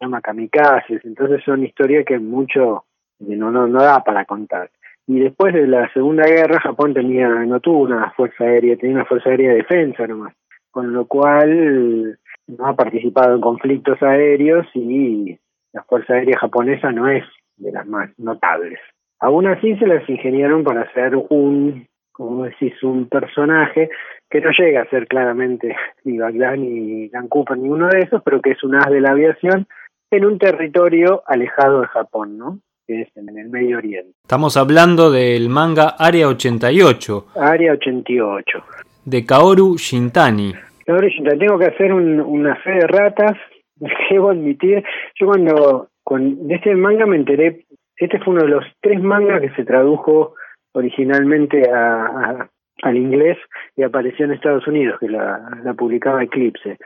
llama 0.00 0.20
kamikazes, 0.20 1.04
entonces 1.04 1.42
son 1.44 1.64
historias 1.64 2.04
que 2.04 2.18
mucho 2.18 2.84
no, 3.20 3.50
no, 3.50 3.66
no 3.66 3.82
da 3.82 4.02
para 4.02 4.24
contar. 4.24 4.70
Y 5.06 5.20
después 5.20 5.52
de 5.52 5.66
la 5.66 5.92
Segunda 5.92 6.24
Guerra, 6.26 6.60
Japón 6.60 6.94
tenía, 6.94 7.28
no 7.28 7.60
tuvo 7.60 7.82
una 7.82 8.10
fuerza 8.12 8.44
aérea, 8.44 8.76
tenía 8.76 8.96
una 8.96 9.04
fuerza 9.04 9.30
aérea 9.30 9.50
de 9.50 9.56
defensa 9.56 10.06
nomás, 10.06 10.34
con 10.70 10.92
lo 10.92 11.06
cual 11.06 12.18
no 12.46 12.66
ha 12.66 12.74
participado 12.74 13.34
en 13.34 13.40
conflictos 13.40 14.02
aéreos 14.02 14.66
y 14.74 15.38
la 15.72 15.82
fuerza 15.84 16.14
aérea 16.14 16.38
japonesa 16.38 16.90
no 16.90 17.08
es 17.08 17.24
de 17.56 17.72
las 17.72 17.86
más 17.86 18.10
notables. 18.18 18.78
Aún 19.20 19.46
así 19.46 19.76
se 19.76 19.86
las 19.86 20.08
ingeniaron 20.08 20.64
para 20.64 20.82
hacer 20.82 21.16
un, 21.16 21.86
como 22.12 22.44
decís, 22.44 22.82
un 22.82 23.08
personaje 23.08 23.90
que 24.30 24.40
no 24.40 24.50
llega 24.58 24.82
a 24.82 24.90
ser 24.90 25.06
claramente 25.06 25.76
ni 26.04 26.18
Bagdad 26.18 26.56
ni 26.56 27.08
Dan 27.08 27.28
Cooper, 27.28 27.58
ninguno 27.58 27.88
de 27.88 28.00
esos, 28.00 28.22
pero 28.22 28.40
que 28.40 28.52
es 28.52 28.64
un 28.64 28.74
as 28.74 28.86
de 28.86 29.00
la 29.00 29.10
aviación 29.12 29.66
en 30.10 30.24
un 30.24 30.38
territorio 30.38 31.22
alejado 31.26 31.80
de 31.82 31.86
Japón, 31.88 32.38
¿no? 32.38 32.58
Que 32.86 33.02
es 33.02 33.16
en 33.16 33.36
el 33.38 33.48
Medio 33.48 33.78
Oriente. 33.78 34.12
Estamos 34.22 34.56
hablando 34.56 35.10
del 35.10 35.48
manga 35.48 35.94
Área 35.98 36.28
88. 36.28 37.26
Área 37.36 37.72
88. 37.72 38.64
De 39.04 39.24
Kaoru 39.24 39.76
Shintani. 39.76 40.52
Kaoru 40.84 41.08
Shintani, 41.08 41.38
tengo 41.38 41.58
que 41.58 41.66
hacer 41.66 41.92
una 41.92 42.56
fe 42.56 42.72
de 42.72 42.86
ratas, 42.86 43.38
debo 44.10 44.30
admitir. 44.30 44.84
Yo 45.18 45.26
cuando 45.26 45.88
con 46.02 46.46
de 46.46 46.56
este 46.56 46.74
manga 46.74 47.06
me 47.06 47.16
enteré, 47.16 47.64
este 47.96 48.18
fue 48.18 48.34
uno 48.34 48.42
de 48.42 48.48
los 48.48 48.64
tres 48.80 49.02
mangas 49.02 49.40
que 49.40 49.50
se 49.50 49.64
tradujo 49.64 50.34
originalmente 50.72 51.70
a, 51.70 52.48
al 52.82 52.96
inglés 52.96 53.38
y 53.76 53.82
apareció 53.82 54.26
en 54.26 54.32
Estados 54.32 54.66
Unidos, 54.66 54.98
que 55.00 55.08
la, 55.08 55.60
la 55.62 55.74
publicaba 55.74 56.22
Eclipse 56.22 56.76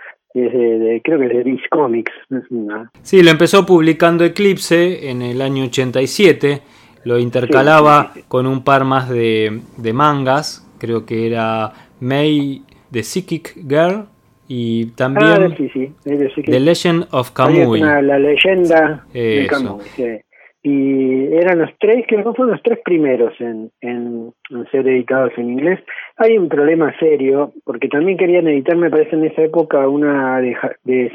creo 1.03 1.19
que 1.19 1.27
es 1.27 1.33
de 1.33 1.45
DC 1.45 1.69
Comics. 1.71 2.13
Sí, 3.03 3.23
lo 3.23 3.31
empezó 3.31 3.67
publicando 3.67 4.25
Eclipse 4.25 5.11
en 5.11 5.23
el 5.23 5.41
año 5.41 5.65
87, 5.65 6.61
lo 7.05 7.19
intercalaba 7.19 8.13
con 8.29 8.47
un 8.47 8.63
par 8.63 8.85
más 8.85 9.09
de, 9.09 9.61
de, 9.77 9.93
mangas, 9.93 10.67
creo 10.79 11.07
que 11.07 11.27
era 11.27 11.73
May 12.01 12.63
the 12.91 13.03
Psychic 13.03 13.55
Girl 13.69 14.07
y 14.49 14.87
también 14.93 15.27
ah, 15.27 15.57
The 16.05 16.61
Legend 16.61 17.07
of 17.11 17.33
Kamui. 17.33 17.81
la 17.81 18.19
leyenda 18.19 19.05
de 19.13 19.47
Kamui, 19.49 19.83
y 20.63 21.35
eran 21.35 21.61
los 21.61 21.71
tres, 21.79 22.05
que 22.09 22.21
fueron 22.23 22.51
los 22.51 22.63
tres 22.63 22.81
primeros 22.85 23.33
en, 23.41 23.71
en, 23.81 24.33
ser 24.73 24.89
editados 24.89 25.33
en 25.37 25.51
inglés. 25.51 25.81
Hay 26.17 26.37
un 26.37 26.49
problema 26.49 26.93
serio, 26.99 27.53
porque 27.65 27.89
también 27.89 28.19
querían 28.19 28.49
editar, 28.49 28.77
me 28.77 28.91
parece, 28.91 29.15
en 29.15 29.25
esa 29.25 29.43
época 29.43 29.87
una 29.89 30.41
de, 30.41 30.57
de 30.85 31.13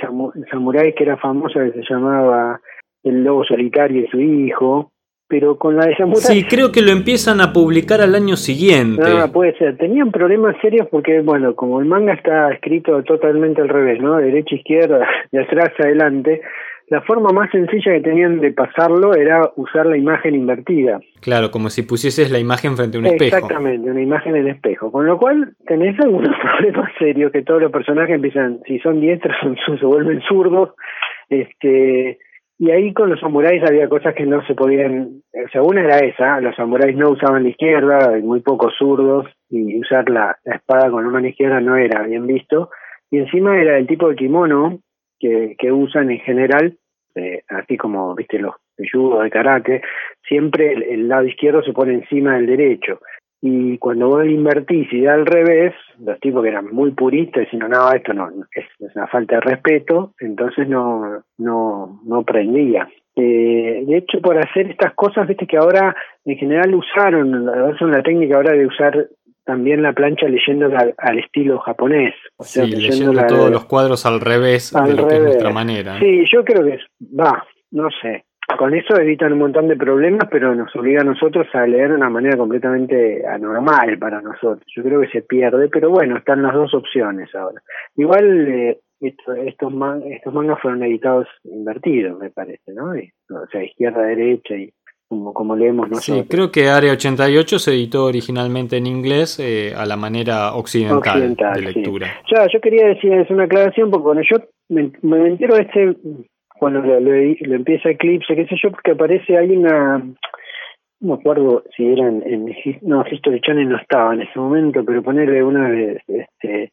Samurai 0.49 0.95
que 0.95 1.03
era 1.03 1.17
famosa, 1.17 1.59
que 1.65 1.81
se 1.81 1.93
llamaba 1.93 2.61
El 3.03 3.23
Lobo 3.23 3.43
Solitario 3.43 4.03
y 4.03 4.07
su 4.07 4.21
hijo, 4.21 4.91
pero 5.27 5.57
con 5.57 5.75
la 5.75 5.87
de 5.87 5.97
Samurai... 5.97 6.21
Sí, 6.21 6.45
creo 6.45 6.71
que 6.71 6.81
lo 6.81 6.91
empiezan 6.91 7.41
a 7.41 7.51
publicar 7.51 7.99
al 7.99 8.15
año 8.15 8.37
siguiente. 8.37 9.03
Ah, 9.05 9.29
puede 9.33 9.57
ser. 9.57 9.75
Tenían 9.77 10.11
problemas 10.11 10.55
serios 10.61 10.87
porque, 10.89 11.19
bueno, 11.19 11.53
como 11.53 11.81
el 11.81 11.85
manga 11.85 12.13
está 12.13 12.49
escrito 12.53 13.03
totalmente 13.03 13.61
al 13.61 13.67
revés, 13.67 13.99
¿no? 13.99 14.17
Derecha, 14.17 14.55
izquierda, 14.55 15.05
de 15.33 15.41
atrás 15.41 15.73
adelante 15.79 16.41
la 16.87 17.01
forma 17.01 17.29
más 17.31 17.49
sencilla 17.51 17.93
que 17.93 18.01
tenían 18.01 18.39
de 18.39 18.51
pasarlo 18.51 19.15
era 19.15 19.51
usar 19.55 19.85
la 19.85 19.97
imagen 19.97 20.35
invertida. 20.35 20.99
Claro, 21.21 21.49
como 21.51 21.69
si 21.69 21.83
pusieses 21.83 22.31
la 22.31 22.39
imagen 22.39 22.75
frente 22.75 22.97
a 22.97 22.99
un 22.99 23.05
espejo. 23.07 23.35
Exactamente, 23.35 23.89
una 23.89 24.01
imagen 24.01 24.35
en 24.35 24.47
espejo. 24.47 24.91
Con 24.91 25.05
lo 25.05 25.17
cual 25.17 25.55
tenés 25.65 25.99
algunos 25.99 26.35
problemas 26.41 26.91
serios 26.99 27.31
que 27.31 27.41
todos 27.41 27.61
los 27.61 27.71
personajes 27.71 28.15
empiezan, 28.15 28.59
si 28.67 28.79
son 28.79 28.99
diestros, 28.99 29.35
se 29.79 29.85
vuelven 29.85 30.21
zurdos. 30.27 30.71
Este, 31.29 32.19
y 32.59 32.71
ahí 32.71 32.93
con 32.93 33.09
los 33.09 33.19
samuráis 33.19 33.63
había 33.63 33.89
cosas 33.89 34.13
que 34.13 34.25
no 34.25 34.45
se 34.45 34.53
podían, 34.53 35.21
o 35.33 35.49
sea, 35.51 35.61
una 35.63 35.81
era 35.81 35.97
esa, 35.99 36.39
los 36.41 36.55
samuráis 36.55 36.95
no 36.95 37.09
usaban 37.09 37.43
la 37.43 37.49
izquierda, 37.49 38.19
muy 38.21 38.41
pocos 38.41 38.73
zurdos, 38.77 39.25
y 39.49 39.79
usar 39.79 40.09
la, 40.09 40.37
la 40.43 40.55
espada 40.55 40.91
con 40.91 41.03
la 41.03 41.09
mano 41.09 41.27
izquierda 41.27 41.59
no 41.61 41.75
era 41.77 42.03
bien 42.03 42.27
visto. 42.27 42.69
Y 43.09 43.19
encima 43.19 43.59
era 43.59 43.77
el 43.77 43.87
tipo 43.87 44.09
de 44.09 44.15
kimono 44.15 44.79
que, 45.57 45.71
usan 45.71 46.11
en 46.11 46.19
general, 46.19 46.77
eh, 47.15 47.43
así 47.49 47.77
como 47.77 48.15
viste 48.15 48.39
los 48.39 48.55
de 48.77 48.89
judo, 48.89 49.21
de 49.21 49.29
karate, 49.29 49.81
siempre 50.27 50.73
el, 50.73 51.07
lado 51.07 51.27
izquierdo 51.27 51.61
se 51.63 51.73
pone 51.73 51.93
encima 51.93 52.35
del 52.35 52.47
derecho. 52.47 52.99
Y 53.41 53.77
cuando 53.77 54.07
vos 54.07 54.25
invertís 54.25 54.91
y 54.91 55.01
da 55.01 55.13
al 55.15 55.25
revés, 55.25 55.73
los 55.99 56.19
tipos 56.19 56.41
que 56.41 56.49
eran 56.49 56.73
muy 56.73 56.91
puristas 56.91 57.43
diciendo, 57.43 57.67
no, 57.67 57.91
esto 57.91 58.13
no, 58.13 58.29
es, 58.55 58.65
una 58.95 59.07
falta 59.07 59.35
de 59.35 59.41
respeto, 59.41 60.13
entonces 60.19 60.67
no, 60.67 61.23
no, 61.37 62.01
no 62.05 62.23
prendía. 62.23 62.87
Eh, 63.15 63.83
de 63.85 63.97
hecho, 63.97 64.21
por 64.21 64.37
hacer 64.37 64.71
estas 64.71 64.93
cosas, 64.93 65.27
viste 65.27 65.45
que 65.45 65.57
ahora 65.57 65.95
en 66.25 66.37
general 66.37 66.73
usaron, 66.73 67.47
usan 67.69 67.91
la 67.91 68.01
técnica 68.01 68.37
ahora 68.37 68.53
de 68.53 68.65
usar 68.65 69.07
también 69.45 69.81
la 69.81 69.93
plancha 69.93 70.27
leyendo 70.27 70.67
al, 70.75 71.19
estilo 71.19 71.59
japonés. 71.59 72.13
O 72.37 72.43
sea, 72.43 72.65
sí, 72.65 72.71
leyendo, 72.71 73.25
todos 73.27 73.51
los 73.51 73.65
cuadros 73.65 74.05
al 74.05 74.21
revés 74.21 74.73
de 74.73 74.93
lo 74.93 75.07
que 75.07 75.15
es 75.15 75.21
nuestra 75.21 75.51
manera. 75.51 75.99
Sí, 75.99 76.23
yo 76.31 76.43
creo 76.43 76.63
que 76.63 76.79
va, 77.19 77.45
no 77.71 77.89
sé. 78.01 78.25
Con 78.57 78.73
eso 78.73 78.99
evitan 78.99 79.33
un 79.33 79.39
montón 79.39 79.67
de 79.67 79.77
problemas, 79.77 80.27
pero 80.29 80.53
nos 80.53 80.75
obliga 80.75 81.01
a 81.01 81.05
nosotros 81.05 81.47
a 81.53 81.65
leer 81.65 81.89
de 81.89 81.95
una 81.95 82.09
manera 82.09 82.37
completamente 82.37 83.25
anormal 83.25 83.97
para 83.97 84.21
nosotros. 84.21 84.63
Yo 84.75 84.83
creo 84.83 85.01
que 85.01 85.07
se 85.07 85.21
pierde, 85.21 85.69
pero 85.69 85.89
bueno, 85.89 86.17
están 86.17 86.43
las 86.43 86.53
dos 86.53 86.73
opciones 86.73 87.33
ahora. 87.33 87.61
Igual, 87.95 88.47
eh, 88.49 88.79
estos, 88.99 89.37
estos, 89.37 89.73
estos 90.05 90.33
mangas 90.33 90.59
fueron 90.61 90.83
editados 90.83 91.27
invertidos, 91.43 92.19
me 92.19 92.29
parece, 92.29 92.73
¿no? 92.73 92.91
o 92.91 93.47
sea, 93.47 93.63
izquierda, 93.63 94.01
derecha 94.03 94.55
y 94.55 94.73
como, 95.13 95.33
como 95.33 95.55
leemos 95.55 95.89
nosotros. 95.89 96.23
Sí, 96.23 96.27
creo 96.29 96.51
que 96.51 96.69
Área 96.69 96.93
88 96.93 97.59
se 97.59 97.71
editó 97.71 98.05
originalmente 98.05 98.77
en 98.77 98.87
inglés 98.87 99.39
eh, 99.39 99.73
a 99.75 99.85
la 99.85 99.95
manera 99.95 100.55
occidental, 100.55 101.35
de 101.35 101.61
lectura. 101.61 102.07
Ya, 102.31 102.47
yo 102.51 102.59
quería 102.59 102.87
decir, 102.87 103.13
es 103.13 103.29
una 103.29 103.43
aclaración, 103.43 103.91
porque 103.91 104.03
cuando 104.03 104.23
yo 104.23 104.37
me, 104.69 104.91
me 105.01 105.27
entero 105.27 105.55
este, 105.55 105.95
cuando 106.57 106.81
lo, 106.81 106.99
lo, 106.99 107.13
empieza 107.13 107.89
Eclipse, 107.89 108.35
qué 108.35 108.47
sé 108.47 108.55
yo, 108.61 108.71
porque 108.71 108.91
aparece 108.91 109.37
ahí 109.37 109.55
una, 109.55 109.99
no 109.99 110.13
me 110.99 111.13
acuerdo 111.13 111.63
si 111.75 111.85
eran 111.85 112.23
en, 112.25 112.45
no, 112.81 113.05
History 113.09 113.41
Channel 113.41 113.69
no 113.69 113.77
estaba 113.77 114.13
en 114.13 114.21
ese 114.21 114.39
momento, 114.39 114.83
pero 114.83 115.03
ponerle 115.03 115.43
una 115.43 115.69
de, 115.69 116.01
este, 116.07 116.71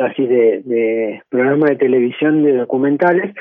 así 0.00 0.26
de, 0.26 0.62
de 0.64 1.22
programa 1.28 1.66
de 1.66 1.76
televisión 1.76 2.44
de 2.44 2.56
documentales, 2.58 3.34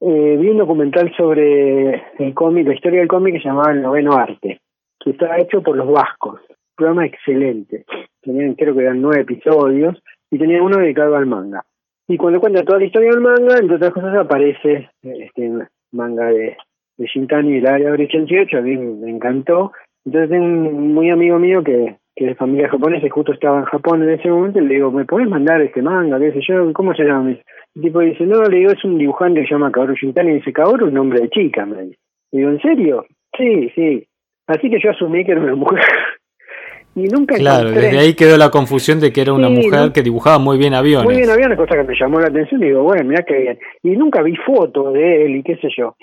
eh, 0.00 0.36
vi 0.38 0.48
un 0.48 0.58
documental 0.58 1.12
sobre 1.16 2.02
el 2.18 2.34
cómic, 2.34 2.66
la 2.66 2.74
historia 2.74 3.00
del 3.00 3.08
cómic 3.08 3.34
que 3.34 3.40
se 3.40 3.48
llamaba 3.48 3.72
El 3.72 3.82
Noveno 3.82 4.12
Arte, 4.12 4.60
que 5.00 5.10
estaba 5.10 5.38
hecho 5.38 5.62
por 5.62 5.76
los 5.76 5.90
vascos. 5.90 6.40
Un 6.48 6.56
programa 6.76 7.06
excelente. 7.06 7.84
Tenían, 8.22 8.54
creo 8.54 8.74
que 8.74 8.82
eran 8.82 9.00
nueve 9.00 9.22
episodios, 9.22 10.00
y 10.30 10.38
tenía 10.38 10.62
uno 10.62 10.78
dedicado 10.78 11.16
al 11.16 11.26
manga. 11.26 11.64
Y 12.06 12.16
cuando 12.16 12.40
cuenta 12.40 12.64
toda 12.64 12.78
la 12.78 12.86
historia 12.86 13.10
del 13.10 13.20
manga, 13.20 13.58
entre 13.58 13.76
otras 13.76 13.92
cosas 13.92 14.16
aparece 14.16 14.90
este 15.02 15.52
manga 15.92 16.26
de, 16.26 16.56
de 16.96 17.06
Shintani 17.06 17.56
el 17.56 17.66
área 17.66 17.92
88, 17.92 18.58
a 18.58 18.60
mí 18.60 18.76
me 18.76 19.10
encantó. 19.10 19.72
Entonces 20.04 20.30
un 20.38 20.94
muy 20.94 21.10
amigo 21.10 21.38
mío 21.38 21.62
que, 21.62 21.96
que 22.18 22.24
es 22.24 22.30
de 22.30 22.34
familia 22.34 22.68
japonesa 22.68 23.06
y 23.06 23.10
justo 23.10 23.32
estaba 23.32 23.60
en 23.60 23.64
Japón 23.66 24.02
en 24.02 24.10
ese 24.10 24.28
momento, 24.28 24.58
y 24.58 24.66
le 24.66 24.74
digo, 24.74 24.90
¿me 24.90 25.04
podés 25.04 25.28
mandar 25.28 25.62
este 25.62 25.80
manga? 25.80 26.18
¿Qué 26.18 26.32
sé 26.32 26.40
yo? 26.48 26.72
¿Cómo 26.72 26.92
se 26.92 27.04
llama? 27.04 27.30
El 27.30 27.80
tipo 27.80 28.00
dice, 28.00 28.24
no, 28.24 28.42
le 28.42 28.58
digo, 28.58 28.72
es 28.72 28.84
un 28.84 28.98
dibujante 28.98 29.40
que 29.40 29.46
se 29.46 29.54
llama 29.54 29.70
Kaoru 29.70 29.94
Shintani, 29.94 30.32
y 30.32 30.34
dice, 30.34 30.52
Kaoru 30.52 30.86
es 30.86 30.88
un 30.88 30.94
nombre 30.94 31.20
de 31.20 31.30
chica, 31.30 31.64
me 31.64 31.80
dice. 31.80 31.98
Le 32.32 32.40
digo, 32.40 32.50
¿en 32.50 32.60
serio? 32.60 33.06
Sí, 33.36 33.70
sí. 33.72 34.04
Así 34.48 34.68
que 34.68 34.80
yo 34.82 34.90
asumí 34.90 35.24
que 35.24 35.30
era 35.30 35.42
una 35.42 35.54
mujer. 35.54 35.78
y 36.96 37.04
nunca 37.04 37.36
Claro, 37.36 37.70
desde 37.70 37.96
ahí 37.96 38.14
quedó 38.14 38.36
la 38.36 38.50
confusión 38.50 38.98
de 38.98 39.12
que 39.12 39.20
era 39.20 39.32
una 39.32 39.48
mujer 39.48 39.92
que 39.92 40.02
dibujaba 40.02 40.40
muy 40.40 40.58
bien 40.58 40.74
aviones. 40.74 41.04
Muy 41.04 41.18
bien 41.18 41.30
aviones, 41.30 41.56
cosa 41.56 41.76
que 41.76 41.84
me 41.84 41.94
llamó 41.96 42.18
la 42.18 42.26
atención, 42.26 42.60
y 42.60 42.66
digo, 42.66 42.82
bueno, 42.82 43.04
mira 43.04 43.22
qué 43.22 43.38
bien. 43.38 43.58
Y 43.84 43.90
nunca 43.90 44.22
vi 44.22 44.34
fotos 44.34 44.92
de 44.92 45.24
él 45.24 45.36
y 45.36 45.44
qué 45.44 45.54
sé 45.58 45.68
yo. 45.76 45.94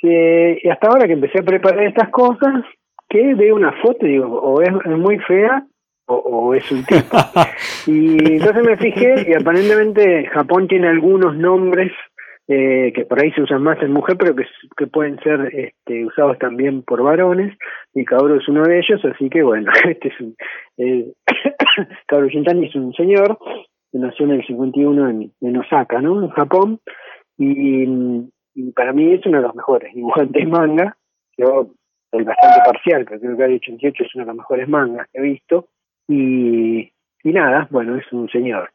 y 0.00 0.68
hasta 0.68 0.86
ahora 0.86 1.08
que 1.08 1.14
empecé 1.14 1.40
a 1.40 1.44
preparar 1.44 1.88
estas 1.88 2.08
cosas, 2.10 2.62
que 3.08 3.34
veo 3.34 3.54
una 3.54 3.72
foto 3.82 4.06
y 4.06 4.12
digo, 4.12 4.26
o 4.26 4.60
es 4.62 4.72
muy 4.86 5.18
fea 5.20 5.66
o, 6.08 6.54
es 6.54 6.70
un 6.70 6.84
tipo. 6.84 7.16
y 7.86 8.34
entonces 8.34 8.64
me 8.64 8.76
fijé 8.76 9.26
y 9.28 9.34
aparentemente 9.34 10.26
Japón 10.26 10.68
tiene 10.68 10.88
algunos 10.88 11.36
nombres 11.36 11.92
eh, 12.48 12.92
que 12.94 13.04
por 13.04 13.20
ahí 13.20 13.32
se 13.32 13.42
usan 13.42 13.62
más 13.62 13.82
en 13.82 13.92
mujer, 13.92 14.16
pero 14.16 14.36
que, 14.36 14.44
que 14.76 14.86
pueden 14.86 15.18
ser 15.18 15.52
este, 15.52 16.06
usados 16.06 16.38
también 16.38 16.82
por 16.82 17.02
varones, 17.02 17.56
y 17.92 18.04
Kaoru 18.04 18.36
es 18.36 18.48
uno 18.48 18.62
de 18.62 18.78
ellos, 18.78 19.04
así 19.04 19.28
que 19.28 19.42
bueno, 19.42 19.72
este 19.88 20.08
es 20.08 20.20
un, 20.20 20.36
eh, 20.78 21.12
Kaoru 22.06 22.28
Shintani 22.28 22.66
es 22.66 22.74
un 22.76 22.92
señor 22.92 23.36
que 23.90 23.98
nació 23.98 24.26
en 24.26 24.32
el 24.32 24.46
51 24.46 25.08
en, 25.08 25.32
en 25.40 25.56
Osaka, 25.56 26.00
¿no? 26.00 26.22
En 26.22 26.30
Japón, 26.30 26.78
y, 27.36 27.84
y, 28.54 28.70
para 28.72 28.92
mí 28.92 29.12
es 29.12 29.26
uno 29.26 29.38
de 29.38 29.42
los 29.42 29.54
mejores 29.56 29.92
dibujantes 29.94 30.48
manga, 30.48 30.96
yo 31.36 31.70
soy 32.10 32.24
bastante 32.24 32.60
parcial, 32.64 33.04
pero 33.04 33.20
creo 33.20 33.36
que 33.36 33.44
el 33.44 33.54
88 33.54 34.04
es 34.04 34.14
uno 34.14 34.24
de 34.24 34.28
los 34.28 34.36
mejores 34.36 34.68
mangas 34.68 35.08
que 35.12 35.18
he 35.18 35.22
visto, 35.22 35.68
y, 36.08 36.80
y 37.24 37.32
nada, 37.32 37.66
bueno, 37.70 37.96
es 37.96 38.04
un 38.12 38.28
señor. 38.28 38.70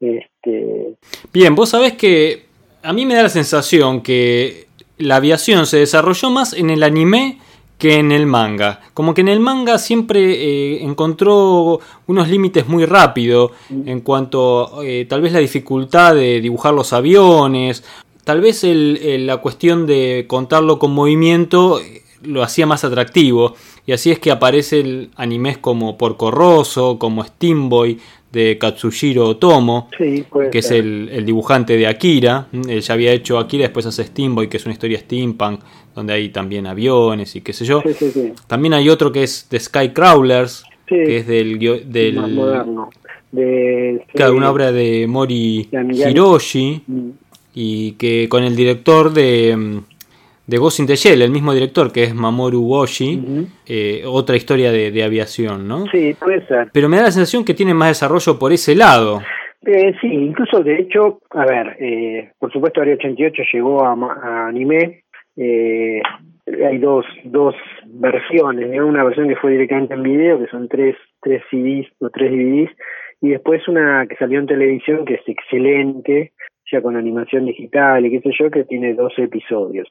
Este... 0.00 0.96
Bien, 1.32 1.54
vos 1.54 1.70
sabés 1.70 1.94
que 1.94 2.46
a 2.82 2.92
mí 2.92 3.06
me 3.06 3.14
da 3.14 3.22
la 3.22 3.28
sensación 3.28 4.02
que 4.02 4.66
la 4.98 5.16
aviación 5.16 5.66
se 5.66 5.78
desarrolló 5.78 6.30
más 6.30 6.52
en 6.52 6.70
el 6.70 6.82
anime 6.82 7.38
que 7.78 7.98
en 7.98 8.12
el 8.12 8.26
manga. 8.26 8.80
Como 8.94 9.14
que 9.14 9.22
en 9.22 9.28
el 9.28 9.40
manga 9.40 9.78
siempre 9.78 10.20
eh, 10.20 10.84
encontró 10.84 11.80
unos 12.06 12.28
límites 12.28 12.68
muy 12.68 12.86
rápido 12.86 13.50
en 13.68 14.00
cuanto 14.00 14.82
eh, 14.82 15.06
tal 15.08 15.22
vez 15.22 15.32
la 15.32 15.40
dificultad 15.40 16.14
de 16.14 16.40
dibujar 16.40 16.72
los 16.72 16.92
aviones, 16.92 17.84
tal 18.24 18.40
vez 18.40 18.64
el, 18.64 19.26
la 19.26 19.38
cuestión 19.38 19.86
de 19.86 20.26
contarlo 20.28 20.78
con 20.78 20.92
movimiento 20.92 21.80
lo 22.26 22.42
hacía 22.42 22.66
más 22.66 22.84
atractivo. 22.84 23.54
Y 23.86 23.92
así 23.92 24.10
es 24.10 24.18
que 24.18 24.30
aparecen 24.30 25.10
animes 25.16 25.58
como 25.58 25.98
Porco 25.98 26.30
Rosso, 26.30 26.98
como 26.98 27.24
Steamboy 27.24 27.98
de 28.34 28.58
Katsushiro 28.58 29.28
Otomo, 29.28 29.88
que 29.96 30.58
es 30.58 30.70
el, 30.72 31.24
dibujante 31.24 31.76
de 31.76 31.86
Akira. 31.86 32.48
Él 32.68 32.80
ya 32.80 32.94
había 32.94 33.12
hecho 33.12 33.38
Akira, 33.38 33.62
después 33.62 33.86
hace 33.86 34.04
Steamboy, 34.04 34.48
que 34.48 34.56
es 34.56 34.66
una 34.66 34.72
historia 34.72 34.98
steampunk, 34.98 35.60
donde 35.94 36.12
hay 36.14 36.28
también 36.30 36.66
aviones 36.66 37.36
y 37.36 37.40
qué 37.40 37.52
sé 37.52 37.64
yo. 37.64 37.82
también 38.48 38.74
hay 38.74 38.88
otro 38.88 39.12
que 39.12 39.22
es 39.22 39.46
The 39.48 39.60
Skycrawlers, 39.60 40.64
que 40.86 41.18
es 41.18 41.26
del... 41.26 41.58
del 41.86 42.16
Más 42.16 42.30
moderno. 42.30 42.90
De, 43.30 44.04
una 44.32 44.50
obra 44.50 44.70
de 44.70 45.08
Mori 45.08 45.68
Hiroshi, 45.72 46.82
mm. 46.86 47.10
y 47.54 47.92
que 47.92 48.28
con 48.28 48.44
el 48.44 48.54
director 48.54 49.12
de 49.12 49.56
mm, 49.56 49.93
de 50.46 50.58
Ghost 50.58 50.80
in 50.80 50.86
the 50.86 50.96
Shell, 50.96 51.22
el 51.22 51.30
mismo 51.30 51.54
director 51.54 51.90
que 51.92 52.04
es 52.04 52.14
Mamoru 52.14 52.60
Woshi, 52.60 53.46
eh, 53.66 54.02
otra 54.06 54.36
historia 54.36 54.70
de, 54.72 55.02
aviación, 55.02 55.66
¿no? 55.66 55.86
Sí, 55.86 56.14
puede 56.18 56.46
ser. 56.46 56.68
Pero 56.72 56.88
me 56.88 56.96
da 56.96 57.04
la 57.04 57.10
sensación 57.10 57.44
que 57.44 57.54
tiene 57.54 57.74
más 57.74 57.88
desarrollo 57.88 58.38
por 58.38 58.52
ese 58.52 58.74
lado. 58.74 59.20
Eh, 59.66 59.94
sí, 60.00 60.08
incluso 60.08 60.62
de 60.62 60.78
hecho, 60.78 61.20
a 61.30 61.46
ver, 61.46 61.76
eh, 61.80 62.32
por 62.38 62.52
supuesto 62.52 62.82
Área 62.82 62.94
88 62.94 63.42
llegó 63.52 63.84
a, 63.84 64.48
anime, 64.48 65.04
eh, 65.36 66.02
hay 66.46 66.78
dos, 66.78 67.06
dos 67.24 67.54
versiones, 67.86 68.78
una 68.78 69.04
versión 69.04 69.28
que 69.28 69.36
fue 69.36 69.52
directamente 69.52 69.94
en 69.94 70.02
video, 70.02 70.38
que 70.38 70.48
son 70.48 70.68
tres, 70.68 70.96
tres 71.22 71.42
CDs 71.50 71.86
o 72.00 72.10
tres 72.10 72.30
DVDs, 72.30 72.70
y 73.22 73.30
después 73.30 73.66
una 73.66 74.06
que 74.06 74.16
salió 74.16 74.38
en 74.38 74.46
televisión 74.46 75.06
que 75.06 75.14
es 75.14 75.22
excelente, 75.26 76.32
ya 76.70 76.82
con 76.82 76.96
animación 76.96 77.46
digital 77.46 78.04
y 78.04 78.10
qué 78.10 78.20
sé 78.20 78.30
yo, 78.38 78.50
que 78.50 78.64
tiene 78.64 78.94
dos 78.94 79.12
episodios. 79.16 79.88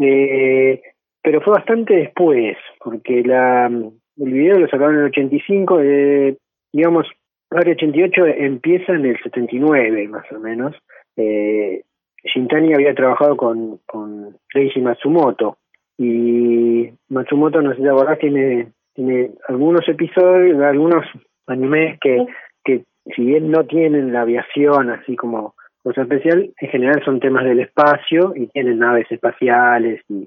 Eh, 0.00 0.82
pero 1.22 1.40
fue 1.40 1.54
bastante 1.54 1.94
después, 1.94 2.56
porque 2.80 3.22
la, 3.22 3.66
el 3.66 4.32
video 4.32 4.58
lo 4.58 4.68
sacaron 4.68 4.94
en 4.94 5.00
el 5.00 5.06
85, 5.06 5.80
eh, 5.80 6.36
digamos, 6.72 7.06
el 7.50 7.70
88 7.70 8.26
empieza 8.26 8.92
en 8.92 9.06
el 9.06 9.22
79 9.22 10.08
más 10.08 10.30
o 10.32 10.40
menos. 10.40 10.74
Eh, 11.16 11.82
Shintani 12.24 12.74
había 12.74 12.94
trabajado 12.94 13.36
con, 13.36 13.78
con 13.86 14.36
Reiji 14.52 14.80
Matsumoto 14.80 15.58
y 15.98 16.90
Matsumoto, 17.08 17.62
no 17.62 17.70
sé 17.70 17.76
si 17.76 17.82
te 17.82 18.16
tiene, 18.16 18.72
tiene 18.94 19.30
algunos 19.48 19.88
episodios, 19.88 20.60
algunos 20.60 21.06
animes 21.46 21.98
que, 22.00 22.26
que 22.64 22.84
si 23.14 23.24
bien 23.24 23.50
no 23.50 23.64
tienen 23.64 24.12
la 24.12 24.22
aviación 24.22 24.90
así 24.90 25.14
como 25.14 25.54
especial, 25.92 26.50
en 26.58 26.68
general 26.68 27.02
son 27.04 27.20
temas 27.20 27.44
del 27.44 27.60
espacio 27.60 28.32
y 28.34 28.46
tienen 28.48 28.78
naves 28.78 29.06
espaciales 29.10 30.02
y, 30.08 30.26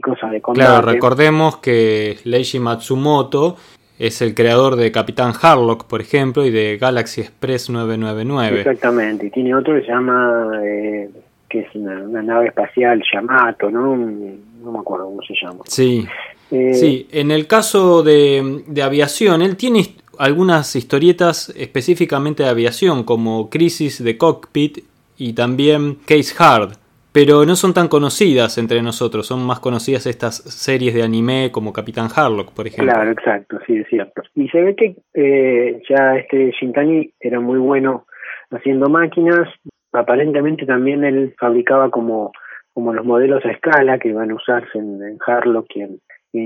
cosas 0.00 0.30
de 0.30 0.40
combate. 0.40 0.66
Claro, 0.66 0.86
recordemos 0.86 1.58
que 1.58 2.16
Leiji 2.24 2.58
Matsumoto 2.58 3.56
es 3.98 4.22
el 4.22 4.34
creador 4.34 4.76
de 4.76 4.90
Capitán 4.90 5.32
Harlock, 5.40 5.84
por 5.86 6.00
ejemplo, 6.00 6.46
y 6.46 6.50
de 6.50 6.78
Galaxy 6.78 7.20
Express 7.20 7.68
999. 7.68 8.60
Exactamente, 8.60 9.26
y 9.26 9.30
tiene 9.30 9.54
otro 9.54 9.74
que 9.74 9.82
se 9.82 9.88
llama, 9.88 10.52
eh, 10.64 11.10
que 11.48 11.60
es 11.60 11.74
una, 11.74 12.22
nave 12.22 12.46
espacial, 12.46 13.02
Yamato, 13.12 13.70
¿no? 13.70 13.94
No 13.96 14.72
me 14.72 14.78
acuerdo 14.78 15.06
cómo 15.06 15.20
se 15.22 15.34
llama. 15.34 15.64
Sí, 15.66 16.06
eh, 16.50 16.74
sí. 16.74 17.08
en 17.12 17.30
el 17.30 17.46
caso 17.46 18.02
de, 18.02 18.62
de 18.66 18.82
aviación, 18.82 19.42
él 19.42 19.56
tiene 19.56 19.80
algunas 20.18 20.74
historietas 20.76 21.50
específicamente 21.56 22.42
de 22.42 22.48
aviación, 22.48 23.04
como 23.04 23.48
Crisis 23.50 24.02
de 24.02 24.18
Cockpit 24.18 24.78
y 25.16 25.34
también 25.34 25.96
Case 26.06 26.34
Hard, 26.38 26.72
pero 27.12 27.44
no 27.44 27.56
son 27.56 27.72
tan 27.74 27.88
conocidas 27.88 28.58
entre 28.58 28.82
nosotros, 28.82 29.26
son 29.26 29.44
más 29.44 29.60
conocidas 29.60 30.06
estas 30.06 30.36
series 30.36 30.94
de 30.94 31.02
anime 31.02 31.50
como 31.52 31.72
Capitán 31.72 32.08
Harlock, 32.14 32.52
por 32.52 32.66
ejemplo. 32.66 32.92
Claro, 32.92 33.10
exacto, 33.10 33.58
sí, 33.66 33.78
es 33.78 33.88
cierto. 33.88 34.22
Y 34.34 34.48
se 34.48 34.60
ve 34.60 34.76
que 34.76 34.96
eh, 35.14 35.82
ya 35.88 36.16
este 36.16 36.52
Shintani 36.52 37.12
era 37.18 37.40
muy 37.40 37.58
bueno 37.58 38.06
haciendo 38.50 38.88
máquinas, 38.88 39.48
aparentemente 39.92 40.66
también 40.66 41.04
él 41.04 41.34
fabricaba 41.38 41.90
como, 41.90 42.32
como 42.74 42.92
los 42.92 43.04
modelos 43.04 43.44
a 43.44 43.50
escala 43.50 43.98
que 43.98 44.12
van 44.12 44.30
a 44.30 44.34
usarse 44.34 44.78
en, 44.78 45.18
Harlock 45.26 45.66
y 45.74 45.82
en, 45.82 46.00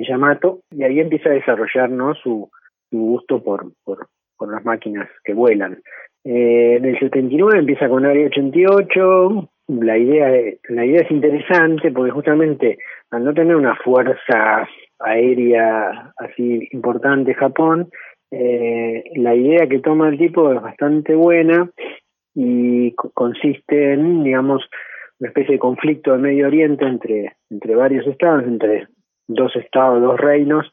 Yamato, 0.04 0.60
y 0.70 0.84
ahí 0.84 1.00
empieza 1.00 1.28
a 1.28 1.32
desarrollar 1.32 1.90
su, 2.22 2.48
su 2.92 2.98
gusto 2.98 3.42
por, 3.42 3.72
por, 3.84 4.06
por 4.36 4.52
las 4.52 4.64
máquinas 4.64 5.08
que 5.24 5.34
vuelan. 5.34 5.78
Eh, 6.24 6.76
en 6.76 6.84
el 6.84 6.98
79 6.98 7.58
empieza 7.58 7.88
con 7.88 8.06
Área 8.06 8.26
88. 8.26 9.48
La 9.68 9.96
idea, 9.96 10.30
la 10.68 10.84
idea 10.84 11.00
es 11.00 11.10
interesante 11.10 11.90
porque 11.90 12.12
justamente 12.12 12.78
al 13.10 13.24
no 13.24 13.32
tener 13.32 13.56
una 13.56 13.74
fuerza 13.76 14.68
aérea 14.98 16.12
así 16.18 16.68
importante 16.72 17.34
Japón, 17.34 17.88
eh, 18.30 19.04
la 19.16 19.34
idea 19.34 19.66
que 19.68 19.80
toma 19.80 20.08
el 20.08 20.18
tipo 20.18 20.52
es 20.52 20.60
bastante 20.60 21.14
buena 21.14 21.70
y 22.34 22.92
consiste 22.92 23.94
en, 23.94 24.22
digamos, 24.24 24.62
una 25.18 25.28
especie 25.28 25.54
de 25.54 25.58
conflicto 25.58 26.12
de 26.12 26.18
Medio 26.18 26.46
Oriente 26.46 26.84
entre, 26.84 27.36
entre 27.50 27.74
varios 27.74 28.06
estados, 28.06 28.44
entre 28.44 28.88
dos 29.26 29.54
estados, 29.56 30.00
dos 30.00 30.18
reinos, 30.18 30.70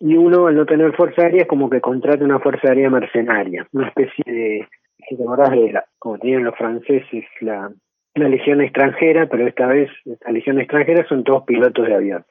y 0.00 0.16
uno 0.16 0.46
al 0.46 0.56
no 0.56 0.66
tener 0.66 0.94
fuerza 0.94 1.22
aérea 1.22 1.42
es 1.42 1.48
como 1.48 1.68
que 1.68 1.80
contrata 1.80 2.24
una 2.24 2.38
fuerza 2.38 2.68
aérea 2.68 2.90
mercenaria, 2.90 3.66
una 3.72 3.88
especie 3.88 4.24
de, 4.26 4.68
si 5.08 5.16
te 5.16 5.22
acordás 5.22 5.50
de 5.50 5.72
la, 5.72 5.84
como 5.98 6.18
tenían 6.18 6.44
los 6.44 6.56
franceses, 6.56 7.24
la, 7.40 7.70
la 8.14 8.28
legión 8.28 8.60
extranjera, 8.60 9.26
pero 9.26 9.46
esta 9.46 9.66
vez 9.66 9.90
esta 10.04 10.30
legión 10.30 10.60
extranjera 10.60 11.06
son 11.08 11.24
todos 11.24 11.44
pilotos 11.44 11.86
de 11.86 11.94
avión. 11.94 12.24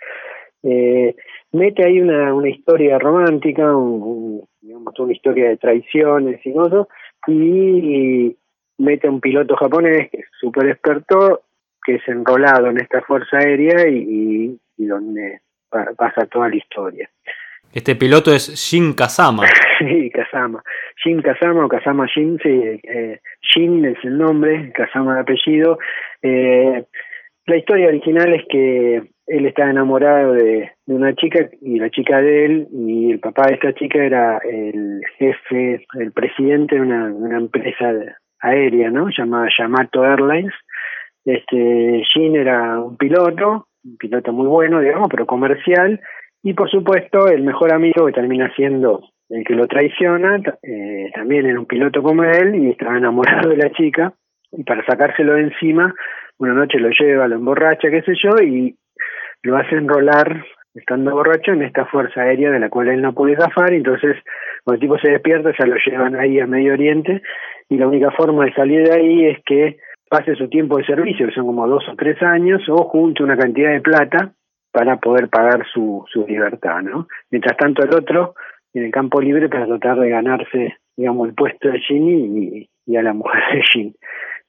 Eh, 0.63 1.15
mete 1.51 1.85
ahí 1.85 2.01
una, 2.01 2.33
una 2.33 2.49
historia 2.49 2.97
romántica, 2.99 3.75
un, 3.75 4.43
digamos, 4.61 4.99
una 4.99 5.13
historia 5.13 5.49
de 5.49 5.57
traiciones 5.57 6.45
y 6.45 6.53
cosas, 6.53 6.87
y, 7.27 8.35
mete 8.79 9.07
a 9.07 9.11
un 9.11 9.21
piloto 9.21 9.55
japonés 9.55 10.09
que 10.11 10.19
es 10.19 10.27
súper 10.39 10.69
experto, 10.69 11.41
que 11.83 11.95
es 11.95 12.07
enrolado 12.07 12.67
en 12.67 12.79
esta 12.79 13.01
fuerza 13.01 13.37
aérea 13.37 13.87
y 13.89 14.59
donde 14.77 15.39
pasa 15.69 16.25
toda 16.25 16.49
la 16.49 16.55
historia. 16.55 17.09
Este 17.73 17.95
piloto 17.95 18.33
es 18.33 18.55
Shin 18.55 18.93
Kazama. 18.93 19.43
sí, 19.79 20.09
Kazama. 20.09 20.63
Shin 21.03 21.21
Kazama 21.21 21.65
o 21.65 21.67
Kazama 21.67 22.07
Shin, 22.07 22.39
sí, 22.41 22.49
eh, 22.49 23.19
Shin 23.41 23.85
es 23.85 23.97
el 24.03 24.17
nombre, 24.17 24.71
Kazama 24.73 25.13
el 25.13 25.19
apellido. 25.19 25.77
Eh, 26.21 26.83
la 27.45 27.57
historia 27.57 27.87
original 27.87 28.33
es 28.33 28.43
que 28.49 29.03
él 29.27 29.45
está 29.45 29.69
enamorado 29.69 30.33
de, 30.33 30.71
de, 30.85 30.93
una 30.93 31.13
chica 31.15 31.49
y 31.61 31.79
la 31.79 31.89
chica 31.89 32.21
de 32.21 32.45
él 32.45 32.67
y 32.71 33.11
el 33.11 33.19
papá 33.19 33.47
de 33.47 33.55
esta 33.55 33.73
chica 33.73 34.03
era 34.03 34.37
el 34.39 35.01
jefe, 35.17 35.85
el 35.99 36.11
presidente 36.13 36.75
de 36.75 36.81
una, 36.81 37.05
una 37.13 37.37
empresa 37.37 37.93
aérea, 38.39 38.89
¿no? 38.89 39.09
Llamada 39.15 39.49
Yamato 39.57 40.03
Airlines. 40.03 40.53
Este, 41.25 42.03
Shin 42.13 42.35
era 42.37 42.79
un 42.79 42.95
piloto, 42.95 43.67
un 43.83 43.97
piloto 43.97 44.33
muy 44.33 44.47
bueno, 44.47 44.79
digamos, 44.79 45.07
pero 45.09 45.25
comercial 45.25 45.99
y 46.43 46.53
por 46.53 46.69
supuesto, 46.69 47.27
el 47.27 47.43
mejor 47.43 47.73
amigo 47.73 48.05
que 48.05 48.13
termina 48.13 48.49
siendo 48.55 49.01
el 49.29 49.43
que 49.43 49.55
lo 49.55 49.67
traiciona, 49.67 50.37
eh, 50.63 51.11
también 51.13 51.45
era 51.45 51.59
un 51.59 51.65
piloto 51.65 52.01
como 52.01 52.23
él 52.23 52.55
y 52.55 52.69
estaba 52.69 52.97
enamorado 52.97 53.49
de 53.49 53.57
la 53.57 53.71
chica. 53.71 54.13
Y 54.51 54.63
para 54.63 54.85
sacárselo 54.85 55.33
de 55.33 55.41
encima, 55.41 55.93
una 56.37 56.53
noche 56.53 56.79
lo 56.79 56.89
lleva, 56.89 57.27
lo 57.27 57.35
emborracha, 57.35 57.89
qué 57.89 58.01
sé 58.03 58.13
yo, 58.23 58.41
y 58.41 58.77
lo 59.43 59.57
hace 59.57 59.75
enrolar, 59.75 60.45
estando 60.73 61.11
borracho, 61.11 61.51
en 61.51 61.63
esta 61.63 61.85
fuerza 61.87 62.21
aérea 62.21 62.51
de 62.51 62.59
la 62.59 62.69
cual 62.69 62.87
él 62.87 63.01
no 63.01 63.13
puede 63.13 63.35
zafar. 63.35 63.73
Entonces, 63.73 64.15
cuando 64.63 64.75
el 64.75 64.79
tipo 64.79 64.97
se 64.99 65.11
despierta, 65.11 65.51
ya 65.57 65.65
lo 65.65 65.75
llevan 65.85 66.15
ahí 66.15 66.39
a 66.39 66.47
Medio 66.47 66.73
Oriente. 66.73 67.21
Y 67.67 67.77
la 67.77 67.87
única 67.87 68.11
forma 68.11 68.45
de 68.45 68.53
salir 68.53 68.87
de 68.87 68.95
ahí 68.95 69.25
es 69.25 69.39
que 69.45 69.79
pase 70.09 70.35
su 70.35 70.47
tiempo 70.47 70.77
de 70.77 70.85
servicio, 70.85 71.27
que 71.27 71.33
son 71.33 71.45
como 71.45 71.67
dos 71.67 71.83
o 71.89 71.95
tres 71.95 72.21
años, 72.21 72.61
o 72.69 72.83
junte 72.85 73.23
una 73.23 73.37
cantidad 73.37 73.71
de 73.71 73.81
plata 73.81 74.31
para 74.71 74.97
poder 74.97 75.29
pagar 75.29 75.65
su, 75.73 76.05
su 76.11 76.25
libertad, 76.27 76.81
¿no? 76.81 77.07
Mientras 77.31 77.57
tanto 77.57 77.83
el 77.83 77.93
otro 77.93 78.35
en 78.73 78.85
el 78.85 78.91
campo 78.91 79.19
libre 79.21 79.49
para 79.49 79.65
tratar 79.65 79.99
de 79.99 80.09
ganarse, 80.09 80.77
digamos, 80.95 81.29
el 81.29 81.33
puesto 81.33 81.69
de 81.69 81.79
Ginny 81.79 82.69
y, 82.85 82.95
a 82.95 83.01
la 83.01 83.13
mujer 83.13 83.41
de 83.53 83.61
Jin. 83.71 83.95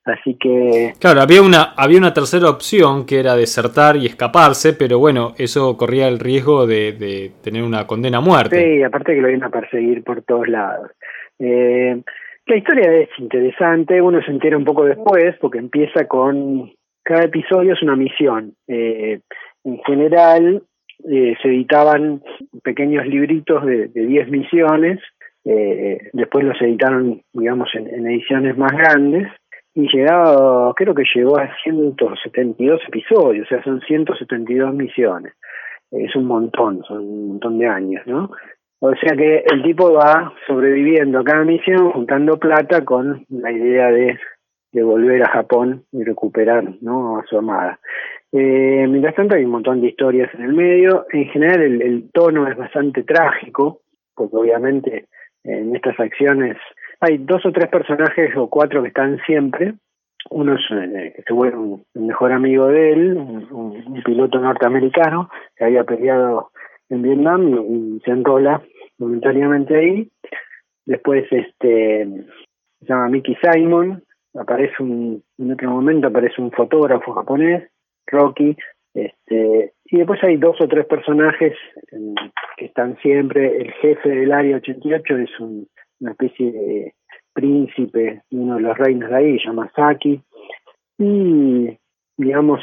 Así 0.04 0.36
que... 0.38 0.94
Claro, 1.00 1.20
había 1.20 1.42
una, 1.42 1.74
había 1.76 1.98
una 1.98 2.14
tercera 2.14 2.48
opción 2.48 3.04
que 3.04 3.20
era 3.20 3.36
desertar 3.36 3.96
y 3.96 4.06
escaparse, 4.06 4.72
pero 4.72 4.98
bueno, 4.98 5.34
eso 5.36 5.76
corría 5.76 6.08
el 6.08 6.18
riesgo 6.18 6.66
de, 6.66 6.92
de 6.92 7.32
tener 7.42 7.62
una 7.62 7.86
condena 7.86 8.18
a 8.18 8.22
muerte. 8.22 8.62
Sí, 8.62 8.82
aparte 8.82 9.14
que 9.14 9.20
lo 9.20 9.28
iban 9.28 9.44
a 9.44 9.50
perseguir 9.50 10.02
por 10.04 10.22
todos 10.22 10.48
lados. 10.48 10.90
Eh, 11.38 12.02
la 12.48 12.56
historia 12.56 12.92
es 12.92 13.08
interesante, 13.18 14.00
uno 14.00 14.22
se 14.22 14.30
entera 14.30 14.56
un 14.56 14.64
poco 14.64 14.84
después, 14.84 15.36
porque 15.40 15.58
empieza 15.58 16.06
con... 16.06 16.72
Cada 17.04 17.24
episodio 17.24 17.72
es 17.72 17.82
una 17.82 17.96
misión. 17.96 18.52
Eh, 18.66 19.20
en 19.64 19.78
general 19.84 20.62
eh, 21.10 21.34
se 21.40 21.48
editaban 21.48 22.22
pequeños 22.62 23.06
libritos 23.06 23.64
de 23.64 23.88
10 23.94 24.28
misiones, 24.28 25.00
eh, 25.44 26.10
después 26.12 26.44
los 26.44 26.60
editaron, 26.60 27.22
digamos, 27.32 27.70
en, 27.74 28.06
ediciones 28.06 28.58
más 28.58 28.72
grandes, 28.72 29.28
y 29.74 29.88
llegaba, 29.90 30.74
creo 30.74 30.94
que 30.94 31.04
llegó 31.14 31.38
a 31.38 31.50
172 31.62 32.80
episodios, 32.88 33.46
o 33.46 33.48
sea, 33.48 33.62
son 33.62 33.80
172 33.80 34.74
misiones. 34.74 35.32
Es 35.90 36.14
un 36.16 36.26
montón, 36.26 36.82
son 36.82 36.98
un 36.98 37.28
montón 37.28 37.58
de 37.58 37.66
años, 37.66 38.06
¿no? 38.06 38.30
O 38.80 38.94
sea 38.94 39.16
que 39.16 39.44
el 39.50 39.62
tipo 39.62 39.92
va 39.92 40.32
sobreviviendo 40.46 41.18
a 41.18 41.24
cada 41.24 41.44
misión, 41.44 41.90
juntando 41.90 42.38
plata 42.38 42.84
con 42.84 43.24
la 43.28 43.50
idea 43.50 43.90
de, 43.90 44.18
de 44.72 44.82
volver 44.82 45.22
a 45.22 45.30
Japón 45.30 45.84
y 45.92 46.04
recuperar 46.04 46.64
¿no? 46.80 47.18
a 47.18 47.24
su 47.26 47.38
amada. 47.38 47.80
Eh, 48.30 48.86
mientras 48.88 49.14
tanto 49.14 49.34
hay 49.34 49.44
un 49.44 49.52
montón 49.52 49.80
de 49.80 49.88
historias 49.88 50.32
en 50.34 50.42
el 50.42 50.52
medio. 50.52 51.06
En 51.10 51.26
general 51.26 51.62
el, 51.62 51.82
el 51.82 52.10
tono 52.12 52.46
es 52.46 52.56
bastante 52.56 53.02
trágico, 53.02 53.80
porque 54.14 54.36
obviamente 54.36 55.06
en 55.44 55.74
estas 55.74 55.98
acciones 55.98 56.56
hay 57.00 57.18
dos 57.18 57.44
o 57.46 57.52
tres 57.52 57.68
personajes 57.68 58.36
o 58.36 58.48
cuatro 58.48 58.82
que 58.82 58.88
están 58.88 59.18
siempre. 59.26 59.74
Uno 60.30 60.54
es 60.54 60.60
eh, 60.70 61.12
que 61.16 61.22
se 61.22 61.32
vuelve 61.32 61.56
un, 61.56 61.84
mejor 61.94 62.32
amigo 62.32 62.66
de 62.66 62.92
él, 62.92 63.16
un, 63.16 64.02
piloto 64.04 64.38
norteamericano 64.38 65.30
que 65.56 65.64
había 65.64 65.84
peleado 65.84 66.50
en 66.90 67.02
Vietnam 67.02 68.00
se 68.04 68.10
enrola 68.10 68.62
momentáneamente 68.98 69.76
ahí. 69.76 70.08
Después 70.86 71.24
este 71.30 72.08
se 72.80 72.86
llama 72.86 73.08
Mickey 73.08 73.36
Simon, 73.42 74.02
aparece 74.34 74.82
un, 74.82 75.22
en 75.38 75.52
otro 75.52 75.70
momento 75.70 76.06
aparece 76.06 76.40
un 76.40 76.52
fotógrafo 76.52 77.12
japonés 77.12 77.68
Rocky, 78.06 78.56
este, 78.94 79.72
y 79.84 79.98
después 79.98 80.22
hay 80.24 80.36
dos 80.36 80.56
o 80.60 80.68
tres 80.68 80.86
personajes 80.86 81.54
que 82.56 82.64
están 82.64 82.96
siempre, 82.98 83.56
el 83.58 83.72
jefe 83.72 84.08
del 84.08 84.32
área 84.32 84.56
88 84.56 85.16
es 85.18 85.40
un, 85.40 85.68
una 86.00 86.12
especie 86.12 86.52
de 86.52 86.94
príncipe, 87.32 88.22
uno 88.30 88.56
de 88.56 88.62
los 88.62 88.78
reinos 88.78 89.10
de 89.10 89.16
ahí, 89.16 89.38
Yamasaki, 89.44 90.20
y 90.98 91.78
digamos 92.16 92.60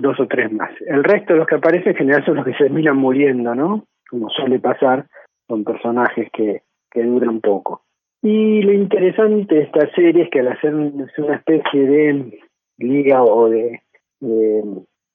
dos 0.00 0.18
o 0.20 0.26
tres 0.26 0.50
más. 0.52 0.70
El 0.86 1.04
resto 1.04 1.32
de 1.32 1.40
los 1.40 1.46
que 1.46 1.56
aparecen 1.56 1.90
en 1.90 1.96
general 1.96 2.24
son 2.24 2.36
los 2.36 2.44
que 2.44 2.52
se 2.52 2.64
terminan 2.64 2.96
muriendo, 2.96 3.54
¿no? 3.54 3.84
Como 4.08 4.28
suele 4.30 4.58
pasar 4.58 5.06
con 5.46 5.64
personajes 5.64 6.28
que, 6.32 6.62
que 6.90 7.02
duran 7.02 7.40
poco. 7.40 7.82
Y 8.22 8.62
lo 8.62 8.72
interesante 8.72 9.54
de 9.54 9.62
esta 9.62 9.90
serie 9.90 10.24
es 10.24 10.30
que 10.30 10.40
al 10.40 10.48
hacer 10.48 10.74
una 10.74 11.34
especie 11.34 11.86
de 11.86 12.40
liga 12.78 13.22
o 13.22 13.48
de 13.48 13.80
eh, 14.20 14.62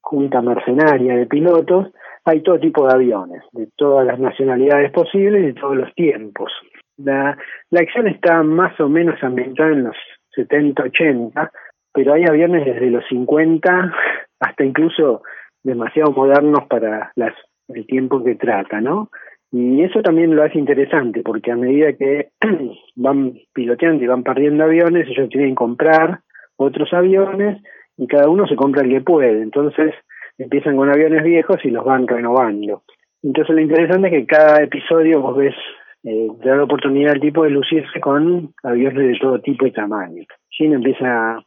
junta 0.02 0.42
mercenaria 0.42 1.16
de 1.16 1.26
pilotos, 1.26 1.88
hay 2.26 2.42
todo 2.42 2.60
tipo 2.60 2.86
de 2.86 2.94
aviones, 2.94 3.44
de 3.54 3.70
todas 3.78 4.06
las 4.06 4.20
nacionalidades 4.20 4.92
posibles 4.92 5.42
y 5.42 5.46
de 5.48 5.54
todos 5.54 5.78
los 5.78 5.94
tiempos. 5.96 6.52
La, 6.98 7.38
la 7.70 7.80
acción 7.80 8.08
está 8.08 8.44
más 8.44 8.78
o 8.80 8.90
menos 8.90 9.22
ambientada 9.24 9.72
en 9.72 9.86
los 9.86 9.96
70, 10.36 10.84
80, 10.84 11.52
pero 11.94 12.14
hay 12.14 12.26
aviones 12.26 12.66
desde 12.66 12.90
los 12.90 13.06
50 13.08 13.94
hasta 14.40 14.64
incluso 14.64 15.22
demasiado 15.64 16.12
modernos 16.12 16.66
para 16.70 17.12
las, 17.16 17.34
el 17.70 17.86
tiempo 17.86 18.24
que 18.24 18.36
trata, 18.36 18.82
¿no? 18.82 19.10
Y 19.52 19.82
eso 19.82 20.02
también 20.02 20.36
lo 20.36 20.44
hace 20.44 20.60
interesante, 20.60 21.22
porque 21.24 21.52
a 21.52 21.56
medida 21.56 21.94
que 21.94 22.30
van 22.96 23.34
piloteando 23.54 24.04
y 24.04 24.08
van 24.08 24.24
perdiendo 24.24 24.64
aviones, 24.64 25.08
ellos 25.08 25.30
tienen 25.30 25.52
que 25.52 25.56
comprar 25.56 26.20
otros 26.58 26.92
aviones 26.94 27.62
y 27.98 28.08
cada 28.08 28.30
uno 28.30 28.46
se 28.48 28.56
compra 28.56 28.84
el 28.84 28.90
que 28.90 29.02
puede. 29.02 29.42
Entonces 29.42 29.94
empiezan 30.38 30.76
con 30.76 30.90
aviones 30.90 31.24
viejos 31.24 31.58
y 31.64 31.70
los 31.70 31.86
van 31.86 32.08
renovando. 32.08 32.84
Entonces 33.24 33.56
lo 33.56 33.62
interesante 33.62 34.08
es 34.08 34.14
que 34.14 34.26
cada 34.26 34.62
episodio 34.64 35.22
vos 35.22 35.38
ves, 35.38 35.56
eh, 36.04 36.28
da 36.44 36.56
la 36.56 36.64
oportunidad 36.64 37.14
al 37.14 37.22
tipo 37.22 37.44
de 37.44 37.50
lucirse 37.50 38.00
con 38.00 38.54
aviones 38.64 39.08
de 39.08 39.20
todo 39.20 39.40
tipo 39.42 39.66
y 39.66 39.72
tamaño. 39.72 40.24
Gene 40.50 40.76
empieza 40.76 41.40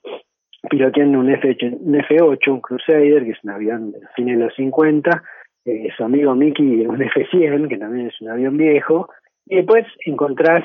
piloteando 0.69 1.19
un, 1.19 1.31
F 1.31 1.57
un 1.63 1.95
F8, 1.95 2.49
un 2.49 2.61
Crusader, 2.61 3.25
que 3.25 3.31
es 3.31 3.45
un 3.45 3.51
avión 3.51 3.93
de 3.93 4.01
fines 4.15 4.39
de 4.39 4.45
los 4.45 4.55
50, 4.55 5.23
eh, 5.65 5.89
su 5.97 6.05
amigo 6.05 6.35
Mickey 6.35 6.87
un 6.87 6.99
F100, 6.99 7.69
que 7.69 7.79
también 7.79 8.09
es 8.09 8.21
un 8.21 8.29
avión 8.29 8.57
viejo, 8.57 9.09
y 9.47 9.57
después 9.57 9.87
encontrás 10.05 10.65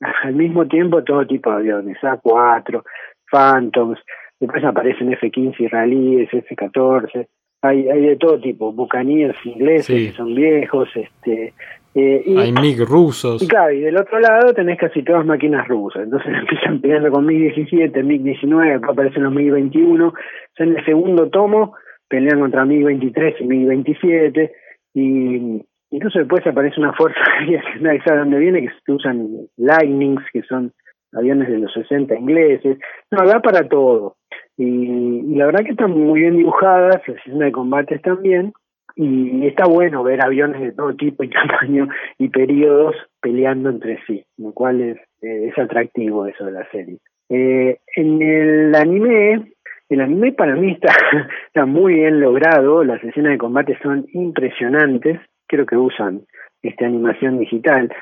al 0.22 0.34
mismo 0.34 0.66
tiempo 0.66 1.02
todo 1.02 1.26
tipo 1.26 1.50
de 1.50 1.56
aviones, 1.56 1.98
A4, 2.02 2.82
Phantoms, 3.30 3.98
Después 4.40 4.64
aparecen 4.64 5.12
F-15 5.12 5.60
israelíes, 5.60 6.32
F-14, 6.32 7.26
hay, 7.62 7.88
hay 7.88 8.00
de 8.02 8.16
todo 8.16 8.38
tipo, 8.38 8.72
bucaníes 8.72 9.34
ingleses 9.44 10.10
que 10.10 10.16
son 10.16 10.34
viejos, 10.34 10.88
este 10.94 11.54
eh, 11.94 12.22
y, 12.24 12.36
hay 12.38 12.52
MiG 12.52 12.84
rusos. 12.86 13.42
Y 13.42 13.48
claro, 13.48 13.72
y 13.72 13.80
del 13.80 13.96
otro 13.96 14.20
lado 14.20 14.52
tenés 14.52 14.78
casi 14.78 15.02
todas 15.02 15.24
máquinas 15.24 15.66
rusas, 15.68 16.04
entonces 16.04 16.32
empiezan 16.40 16.80
peleando 16.80 17.10
con 17.10 17.26
MiG-17, 17.26 17.92
MiG-19, 17.92 18.90
aparecen 18.90 19.24
los 19.24 19.32
MiG-21, 19.32 20.12
en 20.58 20.76
el 20.76 20.84
segundo 20.84 21.28
tomo 21.28 21.74
pelean 22.08 22.40
contra 22.40 22.64
MiG-23 22.64 23.36
y 23.40 23.44
MiG-27, 23.44 24.50
y 24.94 25.62
incluso 25.90 26.18
después 26.18 26.46
aparece 26.46 26.80
una 26.80 26.92
fuerza 26.92 27.20
que 27.46 27.80
nadie 27.80 28.02
sabe 28.02 28.20
dónde 28.20 28.38
viene, 28.38 28.68
que 28.84 28.92
usan 28.92 29.28
Lightnings, 29.56 30.24
que 30.32 30.42
son 30.42 30.72
aviones 31.12 31.48
de 31.48 31.58
los 31.58 31.72
60 31.72 32.14
ingleses, 32.14 32.78
no, 33.10 33.26
da 33.26 33.40
para 33.40 33.68
todo. 33.68 34.16
Y, 34.56 35.36
la 35.36 35.46
verdad 35.46 35.64
que 35.64 35.70
están 35.70 35.92
muy 35.92 36.20
bien 36.20 36.36
dibujadas, 36.36 36.96
las 36.96 37.16
escenas 37.16 37.40
de 37.40 37.52
combates 37.52 38.02
también, 38.02 38.52
y 39.00 39.46
está 39.46 39.64
bueno 39.64 40.02
ver 40.02 40.20
aviones 40.24 40.60
de 40.60 40.72
todo 40.72 40.92
tipo 40.96 41.22
y 41.22 41.30
tamaño 41.30 41.88
y 42.18 42.28
periodos 42.30 42.96
peleando 43.20 43.70
entre 43.70 44.00
sí, 44.06 44.24
lo 44.36 44.52
cual 44.52 44.80
es, 44.80 44.98
es 45.22 45.56
atractivo 45.56 46.26
eso 46.26 46.44
de 46.44 46.52
la 46.52 46.68
serie. 46.70 46.98
Eh, 47.28 47.78
en 47.94 48.20
el 48.20 48.74
anime, 48.74 49.52
el 49.88 50.00
anime 50.00 50.32
para 50.32 50.56
mí 50.56 50.72
está, 50.72 50.92
está 51.46 51.64
muy 51.64 51.94
bien 51.94 52.20
logrado, 52.20 52.82
las 52.82 53.02
escenas 53.04 53.32
de 53.32 53.38
combate 53.38 53.78
son 53.80 54.04
impresionantes, 54.12 55.20
creo 55.46 55.64
que 55.64 55.76
usan 55.76 56.22
esta 56.62 56.86
animación 56.86 57.38
digital, 57.38 57.92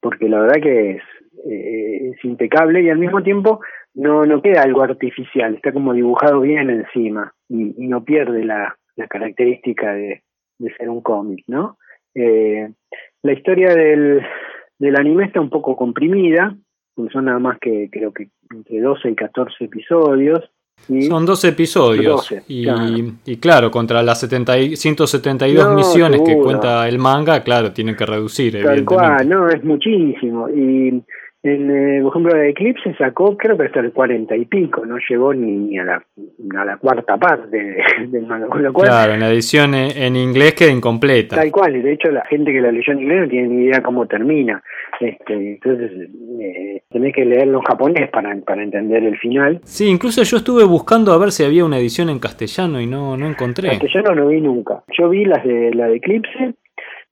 porque 0.00 0.28
la 0.28 0.42
verdad 0.42 0.62
que 0.62 0.90
es, 0.92 1.02
eh, 1.50 2.10
es 2.12 2.24
impecable 2.24 2.80
y 2.82 2.90
al 2.90 2.98
mismo 2.98 3.24
tiempo 3.24 3.58
no, 3.92 4.24
no 4.24 4.40
queda 4.40 4.62
algo 4.62 4.82
artificial, 4.82 5.56
está 5.56 5.72
como 5.72 5.94
dibujado 5.94 6.40
bien 6.42 6.70
encima 6.70 7.32
y, 7.48 7.88
no 7.88 8.04
pierde 8.04 8.44
la 8.44 8.76
característica 9.08 9.94
de, 9.94 10.22
de 10.58 10.74
ser 10.76 10.88
un 10.88 11.00
cómic, 11.00 11.44
¿no? 11.46 11.78
Eh, 12.14 12.70
la 13.22 13.32
historia 13.32 13.74
del, 13.74 14.20
del 14.78 14.96
anime 14.96 15.24
está 15.24 15.40
un 15.40 15.50
poco 15.50 15.76
comprimida, 15.76 16.56
porque 16.94 17.12
son 17.12 17.26
nada 17.26 17.38
más 17.38 17.58
que 17.60 17.88
creo 17.90 18.12
que 18.12 18.28
entre 18.50 18.80
12 18.80 19.10
y 19.10 19.14
14 19.14 19.64
episodios. 19.64 20.50
Son 21.08 21.26
12 21.26 21.48
episodios. 21.48 22.32
y, 22.46 22.64
claro. 22.64 22.82
y, 23.26 23.36
claro. 23.38 23.70
contra 23.70 24.02
las 24.02 24.20
70 24.20 24.76
172 24.76 25.74
misiones 25.74 26.22
que 26.22 26.38
cuenta 26.38 26.88
el 26.88 26.98
manga, 26.98 27.42
claro, 27.42 27.72
tienen 27.72 27.96
que 27.96 28.06
reducir. 28.06 28.62
Tal 28.62 28.84
cual, 28.84 29.28
no, 29.28 29.48
es 29.48 29.62
muchísimo. 29.64 30.48
Y 30.48 31.02
en, 31.54 31.70
eh, 31.70 32.02
por 32.02 32.12
ejemplo, 32.12 32.34
de 32.34 32.50
Eclipse 32.50 32.94
sacó, 32.94 33.36
creo 33.36 33.56
que 33.56 33.66
hasta 33.66 33.80
el 33.80 33.92
40 33.92 34.36
y 34.36 34.44
pico, 34.44 34.84
no 34.86 34.96
llegó 35.08 35.34
ni 35.34 35.78
a 35.78 35.84
la, 35.84 36.02
a 36.56 36.64
la 36.64 36.76
cuarta 36.76 37.16
parte 37.16 37.76
del 38.08 38.26
manga. 38.26 38.46
Con 38.46 38.62
lo 38.62 38.72
cual, 38.72 38.88
claro, 38.88 39.14
en 39.14 39.20
la 39.20 39.30
edición 39.30 39.74
en 39.74 40.16
inglés 40.16 40.54
queda 40.54 40.70
incompleta. 40.70 41.36
Tal 41.36 41.50
cual, 41.50 41.76
y 41.76 41.82
de 41.82 41.92
hecho 41.92 42.10
la 42.10 42.24
gente 42.26 42.52
que 42.52 42.60
la 42.60 42.72
leyó 42.72 42.92
en 42.92 43.00
inglés 43.00 43.20
no 43.22 43.28
tiene 43.28 43.48
ni 43.48 43.64
idea 43.64 43.82
cómo 43.82 44.06
termina. 44.06 44.62
Este, 45.00 45.34
entonces 45.34 45.92
eh, 46.40 46.82
tenés 46.90 47.14
que 47.14 47.24
leerlo 47.24 47.58
en 47.58 47.64
japonés 47.64 48.10
para, 48.10 48.34
para 48.40 48.62
entender 48.62 49.04
el 49.04 49.16
final. 49.18 49.60
Sí, 49.64 49.88
incluso 49.88 50.22
yo 50.22 50.38
estuve 50.38 50.64
buscando 50.64 51.12
a 51.12 51.18
ver 51.18 51.30
si 51.30 51.44
había 51.44 51.64
una 51.64 51.78
edición 51.78 52.08
en 52.10 52.18
castellano 52.18 52.80
y 52.80 52.86
no, 52.86 53.16
no 53.16 53.26
encontré. 53.26 53.72
En 53.72 53.78
castellano 53.78 54.14
no 54.14 54.28
vi 54.28 54.40
nunca. 54.40 54.82
Yo 54.96 55.08
vi 55.08 55.24
las 55.24 55.44
de 55.44 55.72
la 55.74 55.88
de 55.88 55.96
Eclipse 55.96 56.54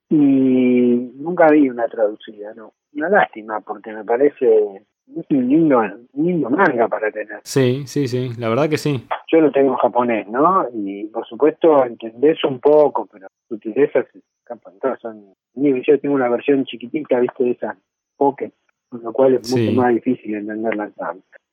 y 0.08 1.12
nunca 1.16 1.48
vi 1.50 1.68
una 1.68 1.86
traducida, 1.86 2.54
no. 2.54 2.72
Una 2.94 3.08
lástima 3.08 3.60
porque 3.60 3.92
me 3.92 4.04
parece 4.04 4.86
un 5.06 5.48
lindo, 5.48 5.78
un 5.78 6.26
lindo 6.26 6.50
manga 6.50 6.88
para 6.88 7.10
tener. 7.10 7.40
Sí, 7.42 7.86
sí, 7.86 8.08
sí, 8.08 8.30
la 8.38 8.48
verdad 8.48 8.68
que 8.68 8.78
sí. 8.78 9.06
Yo 9.28 9.40
lo 9.40 9.50
tengo 9.50 9.72
en 9.72 9.78
japonés, 9.78 10.28
¿no? 10.28 10.66
Y 10.72 11.04
por 11.06 11.26
supuesto 11.26 11.84
entendés 11.84 12.42
un 12.44 12.60
poco, 12.60 13.06
pero 13.10 13.28
sutilezas 13.48 14.06
se 14.12 14.18
escapan 14.18 14.78
todas. 14.80 15.00
Son... 15.00 15.34
Yo 15.54 16.00
tengo 16.00 16.14
una 16.14 16.28
versión 16.28 16.64
chiquitita, 16.64 17.20
¿viste? 17.20 17.44
De 17.44 17.50
esa 17.52 17.76
Pocket, 18.16 18.52
con 18.88 19.02
lo 19.02 19.12
cual 19.12 19.34
es 19.34 19.50
mucho 19.54 19.72
más 19.72 19.94
difícil 19.94 20.34
entenderla. 20.34 20.90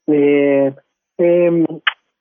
Eh, 0.08 0.74
eh, 1.18 1.66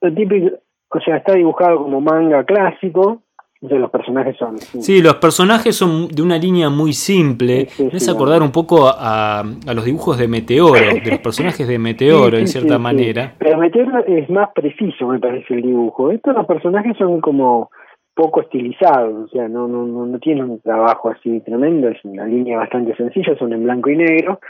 lo 0.01 0.14
típico, 0.14 0.59
o 0.88 1.01
sea, 1.01 1.18
está 1.18 1.35
dibujado 1.35 1.85
como 1.85 2.01
manga 2.01 2.45
clásico, 2.45 3.23
entonces 3.62 3.81
los 3.81 3.90
personajes 3.90 4.37
son... 4.37 4.59
Sí, 4.59 5.01
los 5.01 5.14
personajes 5.16 5.77
son 5.77 6.09
de 6.09 6.20
una 6.20 6.37
línea 6.37 6.68
muy 6.68 6.92
simple. 6.92 7.66
Sí, 7.66 7.88
sí, 7.90 7.96
es 7.96 8.09
acordar 8.09 8.42
un 8.42 8.51
poco 8.51 8.88
a, 8.88 9.38
a, 9.38 9.75
los 9.75 9.85
dibujos 9.85 10.18
de 10.18 10.27
Meteoro, 10.27 10.81
de 10.81 11.11
los 11.11 11.20
personajes 11.20 11.68
de 11.68 11.79
Meteoro, 11.79 12.37
en 12.37 12.48
cierta 12.48 12.77
manera. 12.81 13.35
Pero 13.38 13.59
Meteoro 13.59 14.05
es 14.05 14.29
más 14.29 14.48
preciso, 14.53 15.07
me 15.07 15.20
parece, 15.20 15.55
el 15.55 15.62
dibujo. 15.62 16.11
Estos 16.11 16.35
los 16.35 16.44
personajes 16.44 16.96
son 16.98 17.20
como 17.20 17.70
poco 18.14 18.40
estilizados, 18.40 19.27
o 19.27 19.29
sea, 19.29 19.46
no, 19.46 19.68
no, 19.68 19.87
no, 19.87 20.07
no 20.07 20.18
tienen 20.18 20.51
un 20.51 20.61
trabajo 20.61 21.11
así 21.11 21.40
tremendo, 21.40 21.88
es 21.88 22.05
una 22.05 22.27
línea 22.27 22.59
bastante 22.59 22.96
sencilla, 22.96 23.38
son 23.38 23.53
en 23.53 23.62
blanco 23.62 23.90
y 23.90 23.96
negro, 23.96 24.40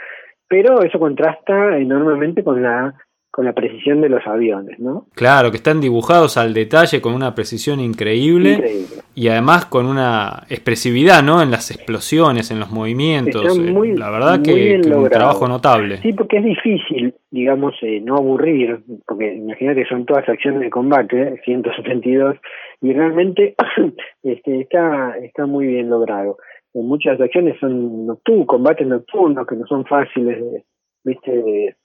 pero 0.49 0.81
eso 0.81 0.99
contrasta 0.99 1.77
enormemente 1.77 2.43
con 2.43 2.61
la 2.61 2.93
con 3.33 3.45
la 3.45 3.53
precisión 3.53 3.99
de 3.99 4.09
los 4.09 4.21
aviones, 4.27 4.79
¿no? 4.79 5.07
Claro, 5.15 5.49
que 5.49 5.57
están 5.57 5.81
dibujados 5.81 6.37
al 6.37 6.53
detalle 6.53 7.01
con 7.01 7.15
una 7.15 7.33
precisión 7.33 7.79
increíble, 7.79 8.51
increíble. 8.51 9.01
y 9.15 9.27
además 9.27 9.65
con 9.65 9.87
una 9.87 10.43
expresividad, 10.51 11.23
¿no? 11.23 11.41
En 11.41 11.49
las 11.49 11.71
explosiones, 11.71 12.51
en 12.51 12.59
los 12.59 12.69
movimientos. 12.69 13.57
Muy, 13.57 13.97
la 13.97 14.11
verdad 14.11 14.43
que, 14.43 14.79
que 14.79 14.87
un 14.95 15.09
trabajo 15.09 15.47
notable. 15.47 15.97
Sí, 15.97 16.13
porque 16.13 16.37
es 16.37 16.43
difícil, 16.43 17.15
digamos, 17.31 17.73
eh, 17.81 17.99
no 18.01 18.17
aburrir, 18.17 18.83
porque 19.07 19.33
imagínate 19.33 19.83
son 19.87 20.05
todas 20.05 20.29
acciones 20.29 20.59
de 20.61 20.69
combate, 20.69 21.41
172, 21.43 22.35
y 22.81 22.93
realmente 22.93 23.55
este, 24.21 24.61
está, 24.61 25.17
está 25.17 25.47
muy 25.47 25.65
bien 25.65 25.89
logrado. 25.89 26.37
En 26.75 26.85
muchas 26.85 27.19
acciones 27.19 27.59
son 27.59 28.05
nocturnos, 28.05 28.45
combates 28.45 28.85
nocturnos 28.85 29.47
que 29.47 29.55
no 29.55 29.65
son 29.65 29.85
fáciles 29.85 30.39
de, 30.39 30.63
viste, 31.03 31.31
de, 31.31 31.75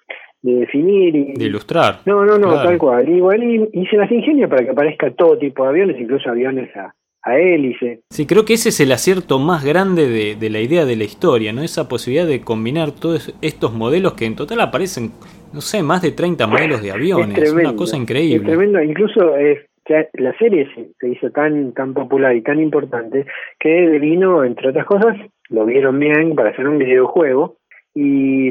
de 0.42 0.54
definir 0.54 1.16
y 1.16 1.32
de 1.34 1.44
ilustrar. 1.44 2.00
No, 2.06 2.24
no, 2.24 2.38
no, 2.38 2.48
claro. 2.48 2.68
tal 2.68 2.78
cual. 2.78 3.08
Igual 3.08 3.42
y, 3.42 3.68
y, 3.72 3.86
se 3.86 3.96
las 3.96 4.10
ingenia 4.10 4.48
para 4.48 4.64
que 4.64 4.70
aparezca 4.70 5.10
todo 5.10 5.38
tipo 5.38 5.64
de 5.64 5.70
aviones, 5.70 6.00
incluso 6.00 6.30
aviones 6.30 6.74
a, 6.76 6.94
a 7.22 7.38
hélice. 7.38 8.00
Sí, 8.10 8.26
creo 8.26 8.44
que 8.44 8.54
ese 8.54 8.68
es 8.68 8.80
el 8.80 8.92
acierto 8.92 9.38
más 9.38 9.64
grande 9.64 10.08
de, 10.08 10.36
de, 10.36 10.50
la 10.50 10.60
idea 10.60 10.84
de 10.84 10.96
la 10.96 11.04
historia, 11.04 11.52
¿no? 11.52 11.62
Esa 11.62 11.88
posibilidad 11.88 12.26
de 12.26 12.42
combinar 12.42 12.92
todos 12.92 13.34
estos 13.42 13.72
modelos 13.72 14.14
que 14.14 14.26
en 14.26 14.36
total 14.36 14.60
aparecen, 14.60 15.10
no 15.52 15.60
sé, 15.60 15.82
más 15.82 16.02
de 16.02 16.12
30 16.12 16.46
modelos 16.46 16.82
de 16.82 16.92
aviones. 16.92 17.36
Es 17.36 17.44
tremendo, 17.44 17.70
una 17.70 17.76
cosa 17.76 17.96
increíble. 17.96 18.36
Es 18.36 18.44
tremendo, 18.44 18.82
incluso 18.82 19.36
es 19.36 19.58
la 20.14 20.36
serie 20.36 20.68
se, 20.74 20.90
se 21.00 21.08
hizo 21.08 21.30
tan 21.30 21.72
tan 21.72 21.94
popular 21.94 22.36
y 22.36 22.42
tan 22.42 22.60
importante 22.60 23.24
que 23.58 23.86
vino, 23.98 24.44
entre 24.44 24.68
otras 24.68 24.84
cosas, 24.84 25.16
lo 25.48 25.64
vieron 25.64 25.98
bien 25.98 26.34
para 26.34 26.50
hacer 26.50 26.68
un 26.68 26.76
videojuego 26.76 27.56
y 27.94 28.50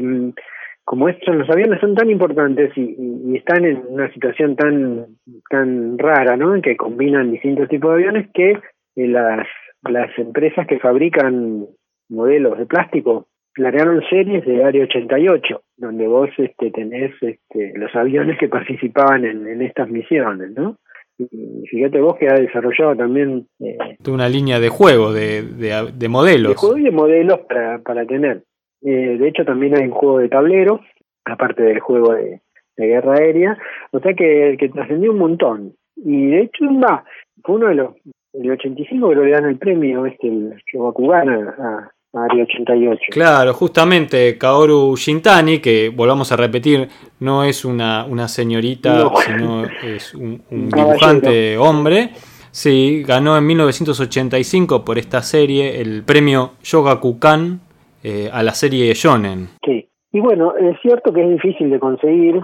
como 0.88 1.10
estos 1.10 1.36
los 1.36 1.50
aviones 1.50 1.80
son 1.82 1.94
tan 1.94 2.08
importantes 2.08 2.72
y, 2.74 2.96
y, 2.96 3.36
están 3.36 3.62
en 3.66 3.82
una 3.90 4.10
situación 4.10 4.56
tan 4.56 5.18
tan 5.50 5.98
rara, 5.98 6.34
¿no? 6.34 6.54
En 6.54 6.62
que 6.62 6.78
combinan 6.78 7.30
distintos 7.30 7.68
tipos 7.68 7.90
de 7.90 7.96
aviones 7.96 8.30
que 8.32 8.52
eh, 8.52 9.06
las 9.06 9.46
las 9.82 10.18
empresas 10.18 10.66
que 10.66 10.78
fabrican 10.78 11.66
modelos 12.08 12.56
de 12.56 12.64
plástico 12.64 13.26
planearon 13.52 14.02
series 14.08 14.46
de 14.46 14.64
Área 14.64 14.84
88, 14.84 15.60
donde 15.76 16.06
vos 16.06 16.30
este, 16.38 16.70
tenés 16.70 17.12
este, 17.20 17.74
los 17.76 17.94
aviones 17.94 18.38
que 18.38 18.48
participaban 18.48 19.26
en, 19.26 19.46
en 19.46 19.60
estas 19.60 19.90
misiones, 19.90 20.52
¿no? 20.52 20.78
y 21.18 21.66
fíjate 21.66 22.00
vos 22.00 22.16
que 22.16 22.28
ha 22.28 22.34
desarrollado 22.34 22.96
también 22.96 23.46
eh, 23.58 23.76
una 24.06 24.28
línea 24.28 24.60
de 24.60 24.68
juego 24.68 25.12
de, 25.12 25.42
de, 25.42 25.90
de, 25.92 26.08
modelos 26.08 26.52
de 26.52 26.56
juego 26.56 26.78
y 26.78 26.84
de 26.84 26.92
modelos 26.92 27.40
para, 27.48 27.80
para 27.80 28.06
tener 28.06 28.44
eh, 28.82 29.16
de 29.18 29.28
hecho 29.28 29.44
también 29.44 29.76
hay 29.76 29.84
un 29.84 29.92
juego 29.92 30.18
de 30.18 30.28
tablero 30.28 30.80
aparte 31.24 31.62
del 31.62 31.80
juego 31.80 32.14
de, 32.14 32.40
de 32.76 32.86
guerra 32.86 33.14
aérea 33.14 33.58
o 33.90 34.00
sea 34.00 34.14
que, 34.14 34.56
que 34.58 34.68
trascendió 34.68 35.12
un 35.12 35.18
montón 35.18 35.74
y 35.96 36.28
de 36.28 36.42
hecho 36.42 36.64
va 36.82 37.04
fue 37.42 37.56
uno 37.56 37.68
de 37.68 37.74
los 37.74 37.94
el 38.34 38.50
85 38.50 39.08
creo 39.08 39.22
que 39.22 39.26
le 39.28 39.32
dan 39.32 39.46
el 39.46 39.58
premio 39.58 40.06
este 40.06 40.28
el 40.28 40.62
Shogakugan 40.66 41.28
a, 41.28 41.90
Área 42.14 42.44
88. 42.44 43.00
Claro, 43.10 43.52
justamente 43.52 44.38
Kaoru 44.38 44.96
Shintani, 44.96 45.58
que 45.58 45.90
volvamos 45.90 46.32
a 46.32 46.36
repetir, 46.36 46.88
no 47.20 47.44
es 47.44 47.66
una, 47.66 48.06
una 48.06 48.28
señorita, 48.28 48.94
no. 48.94 49.12
sino 49.16 49.64
es 49.66 50.14
un, 50.14 50.42
un 50.50 50.70
dibujante 50.70 51.58
hombre. 51.58 52.10
Sí, 52.50 53.04
ganó 53.06 53.36
en 53.36 53.46
1985 53.46 54.84
por 54.84 54.98
esta 54.98 55.22
serie 55.22 55.80
el 55.80 56.02
premio 56.02 56.54
Yogakukan 56.62 57.60
eh, 58.02 58.28
a 58.32 58.42
la 58.42 58.52
serie 58.52 58.92
Shonen. 58.94 59.48
Sí, 59.64 59.88
y 60.12 60.20
bueno, 60.20 60.54
es 60.56 60.80
cierto 60.80 61.12
que 61.12 61.22
es 61.22 61.30
difícil 61.30 61.70
de 61.70 61.78
conseguir. 61.78 62.40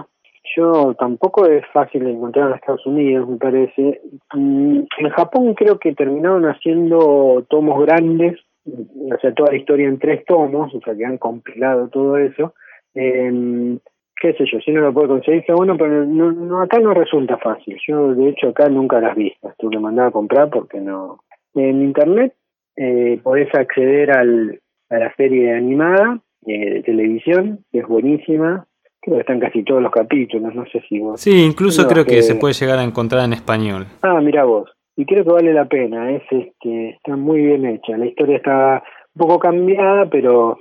Yo 0.55 0.93
tampoco 0.99 1.47
es 1.47 1.65
fácil 1.73 2.03
de 2.03 2.11
encontrar 2.11 2.49
en 2.49 2.55
Estados 2.55 2.85
Unidos, 2.85 3.27
me 3.27 3.37
parece. 3.37 4.01
Mm, 4.33 4.79
en 4.99 5.09
Japón 5.09 5.53
creo 5.55 5.79
que 5.79 5.93
terminaron 5.93 6.45
haciendo 6.45 7.45
tomos 7.49 7.81
grandes 7.85 8.39
o 8.65 9.17
sea, 9.21 9.33
toda 9.33 9.51
la 9.51 9.57
historia 9.57 9.87
en 9.87 9.99
tres 9.99 10.25
tomos, 10.25 10.73
o 10.73 10.81
sea, 10.81 10.95
que 10.95 11.05
han 11.05 11.17
compilado 11.17 11.87
todo 11.89 12.17
eso. 12.17 12.53
Eh, 12.95 13.77
qué 14.19 14.33
sé 14.33 14.45
yo, 14.51 14.59
si 14.59 14.71
no 14.71 14.81
lo 14.81 14.93
puedo 14.93 15.09
conseguir, 15.09 15.41
está 15.41 15.53
bueno, 15.53 15.77
pero 15.77 16.05
no, 16.05 16.31
no, 16.31 16.61
acá 16.61 16.79
no 16.79 16.93
resulta 16.93 17.37
fácil. 17.37 17.77
Yo, 17.87 18.13
de 18.15 18.29
hecho, 18.29 18.49
acá 18.49 18.69
nunca 18.69 18.99
las 18.99 19.15
vi, 19.15 19.33
las 19.41 19.55
tuve 19.57 19.71
que 19.71 19.79
mandar 19.79 20.07
a 20.07 20.11
comprar 20.11 20.49
porque 20.49 20.79
no. 20.79 21.19
En 21.53 21.81
internet 21.81 22.33
eh, 22.75 23.19
podés 23.23 23.53
acceder 23.53 24.11
al, 24.11 24.59
a 24.95 24.99
la 24.99 25.15
serie 25.15 25.53
animada 25.53 26.19
eh, 26.45 26.75
de 26.75 26.83
televisión, 26.83 27.65
que 27.71 27.79
es 27.79 27.87
buenísima. 27.87 28.67
Creo 29.01 29.17
que 29.17 29.21
están 29.21 29.39
casi 29.39 29.63
todos 29.63 29.81
los 29.81 29.91
capítulos, 29.91 30.55
no 30.55 30.65
sé 30.65 30.81
si 30.89 30.99
vos. 30.99 31.21
Sí, 31.21 31.43
incluso 31.43 31.83
no, 31.83 31.87
creo 31.87 32.05
que, 32.05 32.15
que 32.15 32.23
se 32.23 32.35
puede 32.35 32.53
llegar 32.53 32.79
a 32.79 32.83
encontrar 32.83 33.25
en 33.25 33.33
español. 33.33 33.85
Ah, 34.01 34.19
mira 34.21 34.45
vos 34.45 34.69
y 34.97 35.05
creo 35.05 35.23
que 35.23 35.31
vale 35.31 35.53
la 35.53 35.65
pena 35.65 36.11
es 36.11 36.23
este 36.29 36.91
está 36.91 37.15
muy 37.15 37.41
bien 37.41 37.65
hecha 37.65 37.97
la 37.97 38.05
historia 38.05 38.37
está 38.37 38.83
un 39.13 39.19
poco 39.19 39.39
cambiada 39.39 40.09
pero 40.09 40.57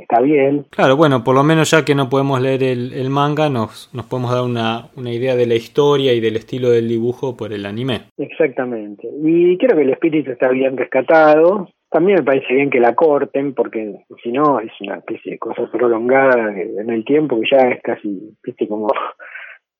está 0.00 0.20
bien. 0.20 0.66
Claro, 0.68 0.96
bueno, 0.96 1.24
por 1.24 1.34
lo 1.34 1.42
menos 1.42 1.70
ya 1.70 1.82
que 1.84 1.94
no 1.94 2.10
podemos 2.10 2.40
leer 2.40 2.62
el, 2.62 3.08
manga, 3.08 3.48
nos, 3.48 3.88
nos 3.94 4.04
podemos 4.04 4.30
dar 4.30 4.42
una, 4.42 4.90
una, 4.96 5.10
idea 5.10 5.34
de 5.34 5.46
la 5.46 5.54
historia 5.54 6.12
y 6.12 6.20
del 6.20 6.36
estilo 6.36 6.68
del 6.68 6.88
dibujo 6.88 7.38
por 7.38 7.54
el 7.54 7.64
anime. 7.64 8.02
Exactamente. 8.18 9.08
Y 9.24 9.56
creo 9.56 9.76
que 9.76 9.84
el 9.84 9.90
espíritu 9.90 10.32
está 10.32 10.48
bien 10.48 10.76
rescatado. 10.76 11.70
También 11.92 12.18
me 12.18 12.24
parece 12.24 12.54
bien 12.54 12.70
que 12.70 12.80
la 12.80 12.94
corten, 12.94 13.52
porque 13.52 14.04
si 14.22 14.32
no 14.32 14.60
es 14.60 14.72
una 14.80 14.96
especie 14.96 15.32
de 15.32 15.38
cosa 15.38 15.70
prolongada 15.70 16.50
en 16.58 16.88
el 16.88 17.04
tiempo 17.04 17.38
que 17.38 17.48
ya 17.50 17.68
es 17.68 17.82
casi, 17.82 18.34
viste, 18.42 18.66
como, 18.66 18.88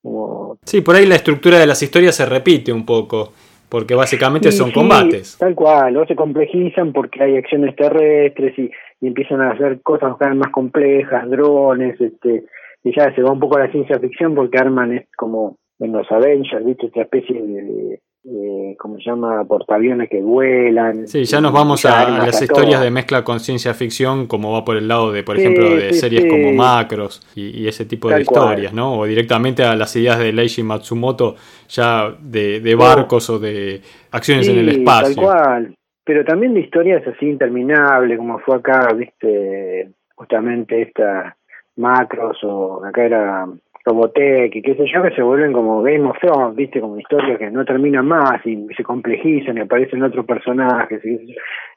como... 0.02 0.58
Sí, 0.64 0.82
por 0.82 0.94
ahí 0.94 1.06
la 1.06 1.14
estructura 1.14 1.58
de 1.58 1.66
las 1.66 1.82
historias 1.82 2.14
se 2.14 2.26
repite 2.26 2.70
un 2.70 2.84
poco 2.84 3.32
porque 3.72 3.94
básicamente 3.94 4.52
son 4.52 4.70
combates. 4.70 5.38
Tal 5.38 5.54
cual, 5.54 5.96
o 5.96 6.06
se 6.06 6.14
complejizan 6.14 6.92
porque 6.92 7.22
hay 7.22 7.38
acciones 7.38 7.74
terrestres 7.74 8.58
y, 8.58 8.70
empiezan 9.00 9.40
a 9.40 9.52
hacer 9.52 9.80
cosas 9.80 10.14
cada 10.18 10.32
vez 10.32 10.40
más 10.40 10.52
complejas, 10.52 11.28
drones, 11.30 11.98
este, 11.98 12.44
y 12.84 12.94
ya 12.94 13.14
se 13.14 13.22
va 13.22 13.32
un 13.32 13.40
poco 13.40 13.56
a 13.56 13.60
la 13.60 13.72
ciencia 13.72 13.98
ficción 13.98 14.34
porque 14.34 14.58
arman 14.58 14.92
es 14.92 15.06
como 15.16 15.56
en 15.78 15.92
los 15.92 16.06
Avengers, 16.12 16.64
¿viste? 16.66 16.88
Esta 16.88 17.00
especie 17.00 17.40
de, 17.40 18.00
eh, 18.24 18.76
¿cómo 18.78 18.98
se 18.98 19.04
llama? 19.04 19.44
Portaaviones 19.44 20.08
que 20.08 20.20
vuelan. 20.20 21.08
Sí, 21.08 21.24
ya 21.24 21.40
nos 21.40 21.52
vamos 21.52 21.84
a, 21.84 22.18
las 22.18 22.40
historias 22.40 22.80
de 22.80 22.90
mezcla 22.90 23.24
con 23.24 23.40
ciencia 23.40 23.74
ficción, 23.74 24.28
como 24.28 24.52
va 24.52 24.64
por 24.64 24.76
el 24.76 24.86
lado 24.86 25.10
de, 25.10 25.24
por 25.24 25.36
ejemplo, 25.38 25.68
de 25.74 25.92
series 25.92 26.26
como 26.26 26.52
Macros 26.52 27.20
y, 27.34 27.66
ese 27.66 27.84
tipo 27.84 28.08
de 28.10 28.22
historias, 28.22 28.72
¿no? 28.72 28.98
O 29.00 29.06
directamente 29.06 29.64
a 29.64 29.74
las 29.74 29.94
ideas 29.96 30.20
de 30.20 30.32
Leiji 30.32 30.62
Matsumoto, 30.62 31.34
ya 31.68 32.14
de, 32.20 32.74
barcos 32.76 33.28
o 33.28 33.40
de 33.40 33.80
acciones 34.12 34.48
en 34.48 34.58
el 34.58 34.68
espacio. 34.68 35.16
Tal 35.16 35.24
cual. 35.24 35.74
Pero 36.04 36.24
también 36.24 36.54
de 36.54 36.60
historias 36.60 37.04
así 37.06 37.26
interminables, 37.26 38.18
como 38.18 38.38
fue 38.40 38.56
acá, 38.56 38.92
viste, 38.94 39.90
justamente 40.14 40.82
esta 40.82 41.36
Macros, 41.76 42.38
o 42.44 42.84
acá 42.84 43.04
era 43.04 43.46
Robotech 43.84 44.54
y 44.54 44.62
qué 44.62 44.74
sé 44.74 44.84
yo, 44.92 45.02
que 45.02 45.14
se 45.14 45.22
vuelven 45.22 45.52
como 45.52 45.82
Game 45.82 46.08
of 46.08 46.18
Thrones, 46.20 46.56
viste, 46.56 46.80
como 46.80 46.98
historias 46.98 47.38
que 47.38 47.50
no 47.50 47.64
terminan 47.64 48.06
más 48.06 48.44
y 48.46 48.66
se 48.76 48.84
complejizan 48.84 49.56
y 49.56 49.60
aparecen 49.60 50.02
otros 50.02 50.24
personajes, 50.26 51.02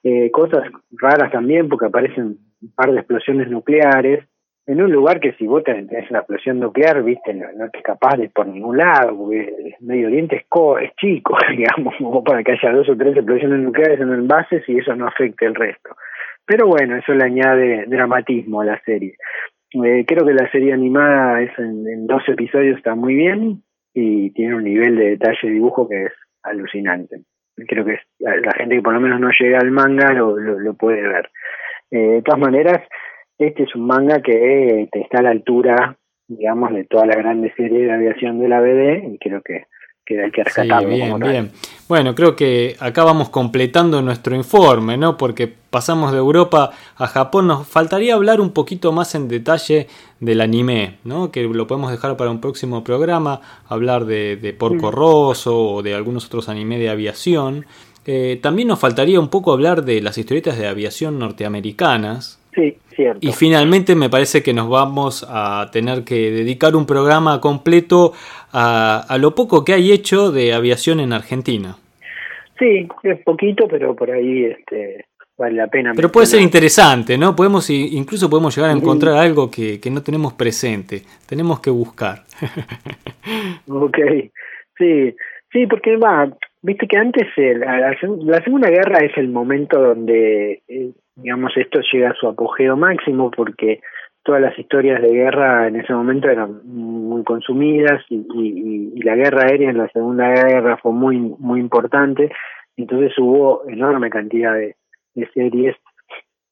eh, 0.03 0.31
cosas 0.31 0.63
raras 0.91 1.31
también 1.31 1.67
porque 1.67 1.87
aparecen 1.87 2.37
un 2.61 2.71
par 2.75 2.91
de 2.91 2.99
explosiones 2.99 3.49
nucleares 3.49 4.25
en 4.67 4.81
un 4.81 4.91
lugar 4.91 5.19
que 5.19 5.33
si 5.33 5.45
vos 5.45 5.63
tenés 5.63 6.09
una 6.09 6.19
explosión 6.19 6.59
nuclear, 6.59 7.03
viste, 7.03 7.33
no, 7.33 7.45
no 7.55 7.69
te 7.69 7.81
capaz 7.83 8.17
de 8.17 8.29
por 8.29 8.47
ningún 8.47 8.77
lado, 8.77 9.15
porque 9.15 9.75
Medio 9.81 10.07
Oriente 10.07 10.37
es, 10.37 10.45
es 10.81 10.95
chico, 10.95 11.37
digamos, 11.55 11.93
como 11.97 12.23
para 12.23 12.43
que 12.43 12.53
haya 12.53 12.73
dos 12.73 12.89
o 12.89 12.97
tres 12.97 13.15
explosiones 13.15 13.59
nucleares 13.59 13.99
en 13.99 14.11
envases 14.11 14.67
y 14.67 14.77
eso 14.79 14.95
no 14.95 15.07
afecte 15.07 15.45
el 15.45 15.53
resto. 15.53 15.95
Pero 16.47 16.67
bueno, 16.67 16.95
eso 16.95 17.13
le 17.13 17.25
añade 17.25 17.85
dramatismo 17.87 18.61
a 18.61 18.65
la 18.65 18.81
serie. 18.83 19.15
Eh, 19.83 20.05
creo 20.07 20.25
que 20.25 20.33
la 20.33 20.49
serie 20.51 20.73
animada 20.73 21.41
es 21.41 21.51
en, 21.59 22.07
dos 22.07 22.23
episodios, 22.29 22.77
está 22.77 22.95
muy 22.95 23.13
bien 23.13 23.63
y 23.93 24.31
tiene 24.31 24.55
un 24.55 24.63
nivel 24.63 24.95
de 24.95 25.09
detalle 25.11 25.37
de 25.43 25.49
dibujo 25.49 25.89
que 25.89 26.05
es 26.05 26.13
alucinante. 26.43 27.21
Creo 27.67 27.83
que 27.83 27.99
la 28.19 28.51
gente 28.53 28.75
que 28.75 28.81
por 28.81 28.93
lo 28.93 29.01
menos 29.01 29.19
no 29.19 29.29
llega 29.37 29.59
al 29.59 29.71
manga 29.71 30.13
lo, 30.13 30.37
lo, 30.37 30.73
puede 30.75 31.01
ver. 31.01 31.29
Eh, 31.91 31.97
de 31.97 32.21
todas 32.21 32.39
maneras, 32.39 32.81
este 33.37 33.63
es 33.63 33.75
un 33.75 33.87
manga 33.87 34.21
que 34.21 34.87
te 34.91 35.01
está 35.01 35.19
a 35.19 35.23
la 35.23 35.31
altura, 35.31 35.97
digamos, 36.27 36.73
de 36.73 36.85
toda 36.85 37.05
la 37.05 37.15
grande 37.15 37.53
serie 37.55 37.85
de 37.85 37.91
aviación 37.91 38.39
de 38.39 38.47
la 38.47 38.61
BD 38.61 39.13
y 39.13 39.17
creo 39.19 39.41
que 39.41 39.65
que 40.05 40.23
hay 40.23 40.31
que 40.31 40.43
rescatarlo. 40.43 40.89
bien, 40.89 41.19
bien. 41.19 41.51
Bueno, 41.87 42.13
creo 42.13 42.35
que 42.35 42.75
acá 42.79 43.03
vamos 43.03 43.29
completando 43.29 44.01
nuestro 44.01 44.35
informe, 44.35 44.97
¿no? 44.97 45.17
Porque 45.17 45.47
pasamos 45.47 46.11
de 46.11 46.19
Europa 46.19 46.71
a 46.95 47.07
Japón. 47.07 47.47
Nos 47.47 47.67
faltaría 47.67 48.13
hablar 48.13 48.39
un 48.39 48.51
poquito 48.51 48.91
más 48.91 49.15
en 49.15 49.27
detalle 49.27 49.87
del 50.19 50.41
anime, 50.41 50.97
¿no? 51.03 51.31
Que 51.31 51.43
lo 51.43 51.67
podemos 51.67 51.91
dejar 51.91 52.17
para 52.17 52.29
un 52.29 52.39
próximo 52.39 52.83
programa, 52.83 53.41
hablar 53.67 54.05
de, 54.05 54.55
Porco 54.57 54.91
mm. 54.91 54.95
Rosso 54.95 55.59
o 55.59 55.83
de 55.83 55.95
algunos 55.95 56.27
otros 56.27 56.49
anime 56.49 56.77
de 56.77 56.89
aviación. 56.89 57.65
Eh, 58.05 58.39
también 58.41 58.67
nos 58.67 58.79
faltaría 58.79 59.19
un 59.19 59.29
poco 59.29 59.51
hablar 59.51 59.83
de 59.83 60.01
las 60.01 60.17
historietas 60.19 60.57
de 60.59 60.67
aviación 60.67 61.17
norteamericanas. 61.17 62.39
Sí, 62.53 62.77
cierto. 62.95 63.19
Y 63.21 63.33
finalmente 63.33 63.95
me 63.95 64.09
parece 64.09 64.41
que 64.41 64.53
nos 64.53 64.69
vamos 64.69 65.25
a 65.27 65.69
tener 65.71 66.03
que 66.03 66.31
dedicar 66.31 66.75
un 66.75 66.85
programa 66.85 67.41
completo 67.41 68.13
a, 68.57 69.17
lo 69.19 69.35
poco 69.35 69.65
que 69.65 69.73
hay 69.73 69.91
hecho 69.91 70.31
de 70.31 70.53
aviación 70.53 70.99
en 70.99 71.11
Argentina. 71.11 71.75
Sí, 72.57 72.87
es 73.03 73.19
poquito, 73.23 73.67
pero 73.67 73.93
por 73.95 74.11
ahí 74.11 74.45
este, 74.45 75.05
vale 75.37 75.55
la 75.55 75.67
pena. 75.67 75.91
Pero 75.93 76.09
puede 76.09 76.27
ser 76.27 76.41
interesante, 76.41 77.17
¿no? 77.17 77.35
Podemos 77.35 77.69
incluso 77.69 78.29
podemos 78.29 78.55
llegar 78.55 78.71
a 78.71 78.73
encontrar 78.73 79.17
algo 79.17 79.51
que, 79.51 79.81
que 79.81 79.91
no 79.91 80.01
tenemos 80.01 80.33
presente. 80.33 81.01
Tenemos 81.27 81.59
que 81.59 81.69
buscar. 81.69 82.23
ok, 83.67 83.97
sí, 84.77 85.13
sí, 85.51 85.67
porque 85.67 85.97
va, 85.97 86.31
viste 86.61 86.87
que 86.87 86.97
antes 86.97 87.27
la, 87.35 87.93
la, 87.99 88.43
Segunda 88.43 88.69
Guerra 88.69 88.99
es 89.05 89.17
el 89.17 89.27
momento 89.27 89.81
donde, 89.81 90.61
eh, 90.65 90.91
digamos, 91.15 91.51
esto 91.57 91.81
llega 91.91 92.11
a 92.11 92.15
su 92.15 92.27
apogeo 92.27 92.77
máximo 92.77 93.31
porque 93.31 93.81
todas 94.25 94.41
las 94.41 94.57
historias 94.57 95.01
de 95.03 95.13
guerra 95.13 95.67
en 95.67 95.75
ese 95.75 95.93
momento 95.93 96.27
eran 96.27 96.59
muy 96.65 97.23
consumidas 97.23 98.03
y, 98.09 98.99
la 99.03 99.15
guerra 99.15 99.43
aérea 99.43 99.69
en 99.69 99.77
la 99.77 99.87
Segunda 99.89 100.27
Guerra 100.29 100.77
fue 100.77 100.91
muy 100.91 101.19
muy 101.19 101.59
importante. 101.59 102.31
Entonces 102.75 103.13
hubo 103.19 103.69
enorme 103.69 104.09
cantidad 104.09 104.55
de, 104.55 104.75
series 105.33 105.75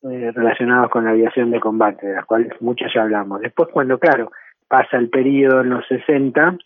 eh, 0.04 0.32
relacionadas 0.34 0.90
con 0.92 1.04
la 1.04 1.12
aviación 1.12 1.50
de 1.50 1.60
combate 1.60 2.06
de 2.06 2.14
las 2.14 2.26
cuales 2.26 2.54
muchas 2.62 2.94
ya 2.94 3.02
hablamos. 3.02 3.42
Después 3.42 3.70
cuando 3.74 3.98
claro 3.98 4.32
pasa 4.68 4.98
el 4.98 5.10
periodo 5.10 5.62
en 5.62 5.72
los 5.72 5.86
60 5.88 6.58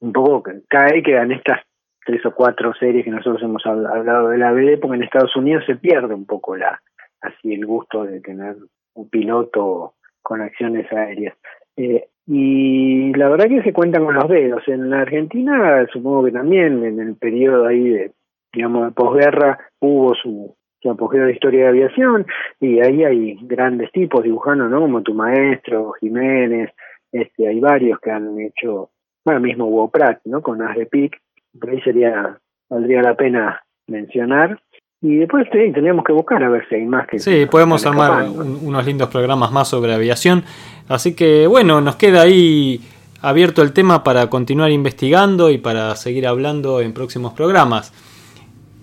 un 0.00 0.12
poco 0.12 0.42
cae 0.68 1.02
quedan 1.02 1.32
estas 1.32 1.60
tres 2.04 2.24
o 2.26 2.34
cuatro 2.34 2.74
series 2.74 3.04
que 3.04 3.10
nosotros 3.10 3.42
hemos 3.42 3.64
hablado 3.64 4.28
de 4.28 4.38
la 4.38 4.52
BD 4.52 4.78
porque 4.78 4.96
en 4.96 5.04
Estados 5.04 5.34
Unidos 5.34 5.64
se 5.66 5.76
pierde 5.76 6.14
un 6.14 6.26
poco 6.26 6.56
la 6.56 6.82
así 7.22 7.54
el 7.54 7.64
gusto 7.64 8.04
de 8.04 8.20
tener 8.20 8.56
un 8.94 9.08
piloto 9.08 9.94
con 10.22 10.40
acciones 10.40 10.90
aéreas. 10.92 11.36
Eh, 11.76 12.06
y 12.26 13.12
la 13.14 13.28
verdad 13.28 13.48
que 13.48 13.62
se 13.62 13.72
cuentan 13.72 14.04
con 14.04 14.14
los 14.14 14.28
dedos. 14.28 14.62
En 14.68 14.90
la 14.90 15.00
Argentina, 15.00 15.86
supongo 15.92 16.24
que 16.24 16.32
también 16.32 16.84
en 16.84 17.00
el 17.00 17.16
periodo 17.16 17.66
ahí 17.66 17.88
de, 17.88 18.12
digamos, 18.52 18.86
de 18.86 18.92
posguerra, 18.92 19.58
hubo 19.80 20.14
su, 20.14 20.54
su 20.80 20.90
apogeo 20.90 21.26
de 21.26 21.32
historia 21.32 21.62
de 21.62 21.68
aviación 21.68 22.26
y 22.60 22.80
ahí 22.80 23.04
hay 23.04 23.38
grandes 23.42 23.90
tipos 23.92 24.22
dibujando, 24.22 24.68
¿no? 24.68 24.80
Como 24.80 25.02
tu 25.02 25.14
maestro, 25.14 25.92
Jiménez, 25.92 26.70
este, 27.12 27.48
hay 27.48 27.60
varios 27.60 28.00
que 28.00 28.10
han 28.10 28.38
hecho, 28.40 28.90
bueno, 29.24 29.40
mismo 29.40 29.90
Pratt, 29.90 30.20
¿no? 30.24 30.42
Con 30.42 30.62
As 30.62 30.76
de 30.76 30.86
Pic, 30.86 31.20
por 31.58 31.70
ahí 31.70 31.80
sería, 31.82 32.38
valdría 32.68 33.02
la 33.02 33.14
pena 33.14 33.62
mencionar. 33.86 34.60
Y 35.02 35.16
después 35.16 35.46
sí, 35.50 35.58
tendríamos 35.72 36.04
que 36.04 36.12
buscar 36.12 36.42
a 36.44 36.48
ver 36.48 36.64
si 36.68 36.76
hay 36.76 36.84
más 36.84 37.08
que... 37.08 37.18
Sí, 37.18 37.46
podemos 37.50 37.84
armar 37.84 38.28
unos 38.28 38.86
lindos 38.86 39.08
programas 39.08 39.50
más 39.50 39.66
sobre 39.68 39.92
aviación. 39.92 40.44
Así 40.88 41.14
que 41.14 41.48
bueno, 41.48 41.80
nos 41.80 41.96
queda 41.96 42.22
ahí 42.22 42.80
abierto 43.20 43.62
el 43.62 43.72
tema 43.72 44.04
para 44.04 44.28
continuar 44.28 44.70
investigando 44.70 45.50
y 45.50 45.58
para 45.58 45.96
seguir 45.96 46.26
hablando 46.26 46.80
en 46.80 46.92
próximos 46.92 47.32
programas. 47.32 47.92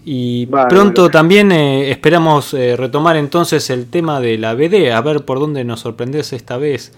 Y 0.04 0.48
pronto 0.48 1.10
también 1.10 1.52
eh, 1.52 1.92
esperamos 1.92 2.54
eh, 2.54 2.76
retomar 2.76 3.16
entonces 3.16 3.70
el 3.70 3.90
tema 3.90 4.20
de 4.20 4.38
la 4.38 4.56
BD, 4.56 4.92
a 4.92 5.02
ver 5.02 5.24
por 5.24 5.40
dónde 5.40 5.64
nos 5.64 5.82
sorprendes 5.82 6.34
esta 6.34 6.58
vez. 6.58 6.94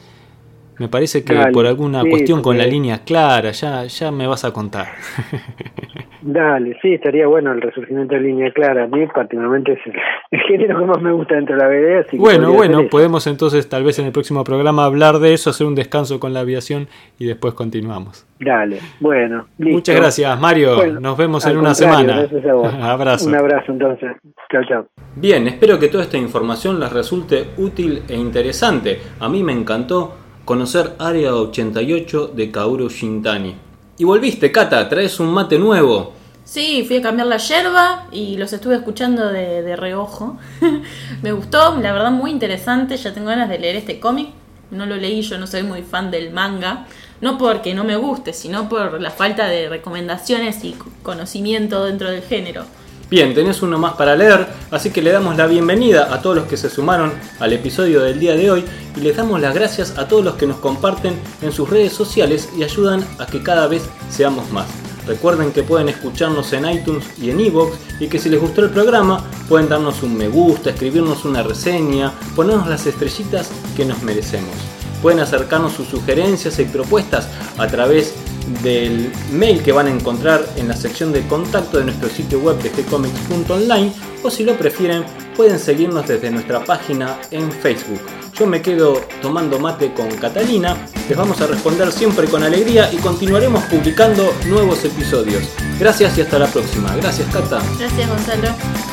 Me 0.81 0.87
parece 0.87 1.23
que 1.23 1.35
por 1.53 1.67
alguna 1.67 2.01
cuestión 2.03 2.41
con 2.41 2.57
la 2.57 2.65
línea 2.65 3.03
clara, 3.05 3.51
ya, 3.51 3.83
ya 3.83 4.09
me 4.09 4.25
vas 4.25 4.43
a 4.45 4.51
contar. 4.51 4.87
Dale, 6.23 6.75
sí, 6.81 6.95
estaría 6.95 7.27
bueno 7.27 7.51
el 7.51 7.61
resurgimiento 7.61 8.15
de 8.15 8.21
línea 8.21 8.51
clara. 8.51 8.85
A 8.85 8.87
mí 8.87 9.05
particularmente 9.13 9.73
es 9.73 9.79
el, 9.85 10.39
género 10.47 10.79
que 10.79 10.85
más 10.85 10.99
me 10.99 11.11
gusta 11.11 11.35
dentro 11.35 11.55
de 11.55 11.61
la 11.61 11.67
BD. 11.67 12.17
bueno, 12.17 12.51
bueno, 12.51 12.87
podemos 12.89 13.27
entonces 13.27 13.69
tal 13.69 13.83
vez 13.83 13.99
en 13.99 14.07
el 14.07 14.11
próximo 14.11 14.43
programa 14.43 14.85
hablar 14.85 15.19
de 15.19 15.35
eso, 15.35 15.51
hacer 15.51 15.67
un 15.67 15.75
descanso 15.75 16.19
con 16.19 16.33
la 16.33 16.39
aviación 16.39 16.87
y 17.19 17.27
después 17.27 17.53
continuamos. 17.53 18.25
Dale, 18.39 18.79
bueno. 18.99 19.45
Muchas 19.59 19.95
gracias, 19.95 20.39
Mario. 20.39 20.99
Nos 20.99 21.15
vemos 21.15 21.45
en 21.45 21.57
una 21.57 21.75
semana. 21.75 22.27
abrazo. 22.81 23.29
Un 23.29 23.35
abrazo 23.35 23.71
entonces. 23.71 24.13
Chao, 24.51 24.63
chao. 24.67 24.87
Bien, 25.15 25.47
espero 25.47 25.77
que 25.77 25.89
toda 25.89 26.05
esta 26.05 26.17
información 26.17 26.79
les 26.79 26.91
resulte 26.91 27.49
útil 27.57 28.01
e 28.09 28.15
interesante. 28.15 28.97
A 29.19 29.29
mí 29.29 29.43
me 29.43 29.53
encantó 29.53 30.20
conocer 30.51 30.95
Área 30.99 31.33
88 31.33 32.33
de 32.35 32.51
Kaoru 32.51 32.89
Shintani. 32.89 33.55
Y 33.97 34.03
volviste, 34.03 34.51
Kata, 34.51 34.89
traes 34.89 35.17
un 35.21 35.33
mate 35.33 35.57
nuevo. 35.57 36.11
Sí, 36.43 36.83
fui 36.85 36.97
a 36.97 37.01
cambiar 37.01 37.27
la 37.27 37.37
yerba 37.37 38.07
y 38.11 38.35
los 38.35 38.51
estuve 38.51 38.75
escuchando 38.75 39.29
de, 39.29 39.61
de 39.61 39.77
reojo. 39.77 40.37
me 41.21 41.31
gustó, 41.31 41.77
la 41.77 41.93
verdad 41.93 42.11
muy 42.11 42.31
interesante, 42.31 42.97
ya 42.97 43.13
tengo 43.13 43.27
ganas 43.27 43.47
de 43.47 43.59
leer 43.59 43.77
este 43.77 44.01
cómic. 44.01 44.27
No 44.71 44.85
lo 44.85 44.97
leí, 44.97 45.21
yo 45.21 45.37
no 45.37 45.47
soy 45.47 45.63
muy 45.63 45.83
fan 45.83 46.11
del 46.11 46.31
manga. 46.33 46.85
No 47.21 47.37
porque 47.37 47.73
no 47.73 47.85
me 47.85 47.95
guste, 47.95 48.33
sino 48.33 48.67
por 48.67 48.99
la 48.99 49.11
falta 49.11 49.47
de 49.47 49.69
recomendaciones 49.69 50.65
y 50.65 50.75
conocimiento 51.01 51.85
dentro 51.85 52.11
del 52.11 52.23
género. 52.23 52.65
Bien, 53.11 53.33
tenés 53.35 53.61
uno 53.61 53.77
más 53.77 53.95
para 53.95 54.15
leer, 54.15 54.47
así 54.71 54.89
que 54.89 55.01
le 55.01 55.11
damos 55.11 55.35
la 55.35 55.45
bienvenida 55.45 56.13
a 56.13 56.21
todos 56.21 56.33
los 56.33 56.45
que 56.45 56.55
se 56.55 56.69
sumaron 56.69 57.11
al 57.41 57.51
episodio 57.51 58.03
del 58.03 58.21
día 58.21 58.37
de 58.37 58.49
hoy 58.49 58.63
y 58.95 59.01
les 59.01 59.17
damos 59.17 59.41
las 59.41 59.53
gracias 59.53 59.97
a 59.97 60.07
todos 60.07 60.23
los 60.23 60.35
que 60.35 60.47
nos 60.47 60.59
comparten 60.59 61.15
en 61.41 61.51
sus 61.51 61.69
redes 61.69 61.91
sociales 61.91 62.47
y 62.57 62.63
ayudan 62.63 63.05
a 63.19 63.25
que 63.25 63.43
cada 63.43 63.67
vez 63.67 63.83
seamos 64.09 64.49
más. 64.53 64.67
Recuerden 65.05 65.51
que 65.51 65.61
pueden 65.61 65.89
escucharnos 65.89 66.53
en 66.53 66.69
iTunes 66.69 67.03
y 67.21 67.31
en 67.31 67.41
Evox 67.41 67.75
y 67.99 68.07
que 68.07 68.17
si 68.17 68.29
les 68.29 68.39
gustó 68.39 68.61
el 68.61 68.69
programa 68.69 69.21
pueden 69.49 69.67
darnos 69.67 70.03
un 70.03 70.15
me 70.15 70.29
gusta, 70.29 70.69
escribirnos 70.69 71.25
una 71.25 71.43
reseña, 71.43 72.13
ponernos 72.33 72.69
las 72.69 72.85
estrellitas 72.85 73.51
que 73.75 73.83
nos 73.83 74.01
merecemos. 74.03 74.55
Pueden 75.01 75.19
acercarnos 75.19 75.73
sus 75.73 75.89
sugerencias 75.89 76.57
y 76.59 76.63
propuestas 76.63 77.27
a 77.57 77.67
través 77.67 78.15
del 78.61 79.11
mail 79.31 79.61
que 79.61 79.71
van 79.71 79.87
a 79.87 79.91
encontrar 79.91 80.45
en 80.55 80.67
la 80.67 80.75
sección 80.75 81.11
de 81.11 81.25
contacto 81.27 81.77
de 81.77 81.85
nuestro 81.85 82.09
sitio 82.09 82.39
web 82.39 82.61
de 82.61 82.69
gcomics.online 82.69 83.93
o 84.23 84.29
si 84.29 84.43
lo 84.43 84.57
prefieren 84.57 85.03
pueden 85.35 85.59
seguirnos 85.59 86.07
desde 86.07 86.29
nuestra 86.29 86.63
página 86.63 87.17
en 87.31 87.51
Facebook. 87.51 88.01
Yo 88.37 88.47
me 88.47 88.61
quedo 88.61 89.01
tomando 89.21 89.59
mate 89.59 89.93
con 89.93 90.09
Catalina, 90.09 90.77
les 91.07 91.17
vamos 91.17 91.41
a 91.41 91.47
responder 91.47 91.91
siempre 91.91 92.27
con 92.27 92.43
alegría 92.43 92.91
y 92.91 92.97
continuaremos 92.97 93.63
publicando 93.65 94.33
nuevos 94.45 94.83
episodios. 94.85 95.43
Gracias 95.79 96.17
y 96.17 96.21
hasta 96.21 96.39
la 96.39 96.47
próxima. 96.47 96.95
Gracias 96.95 97.27
Cata. 97.33 97.61
Gracias 97.77 98.09
Gonzalo. 98.09 98.90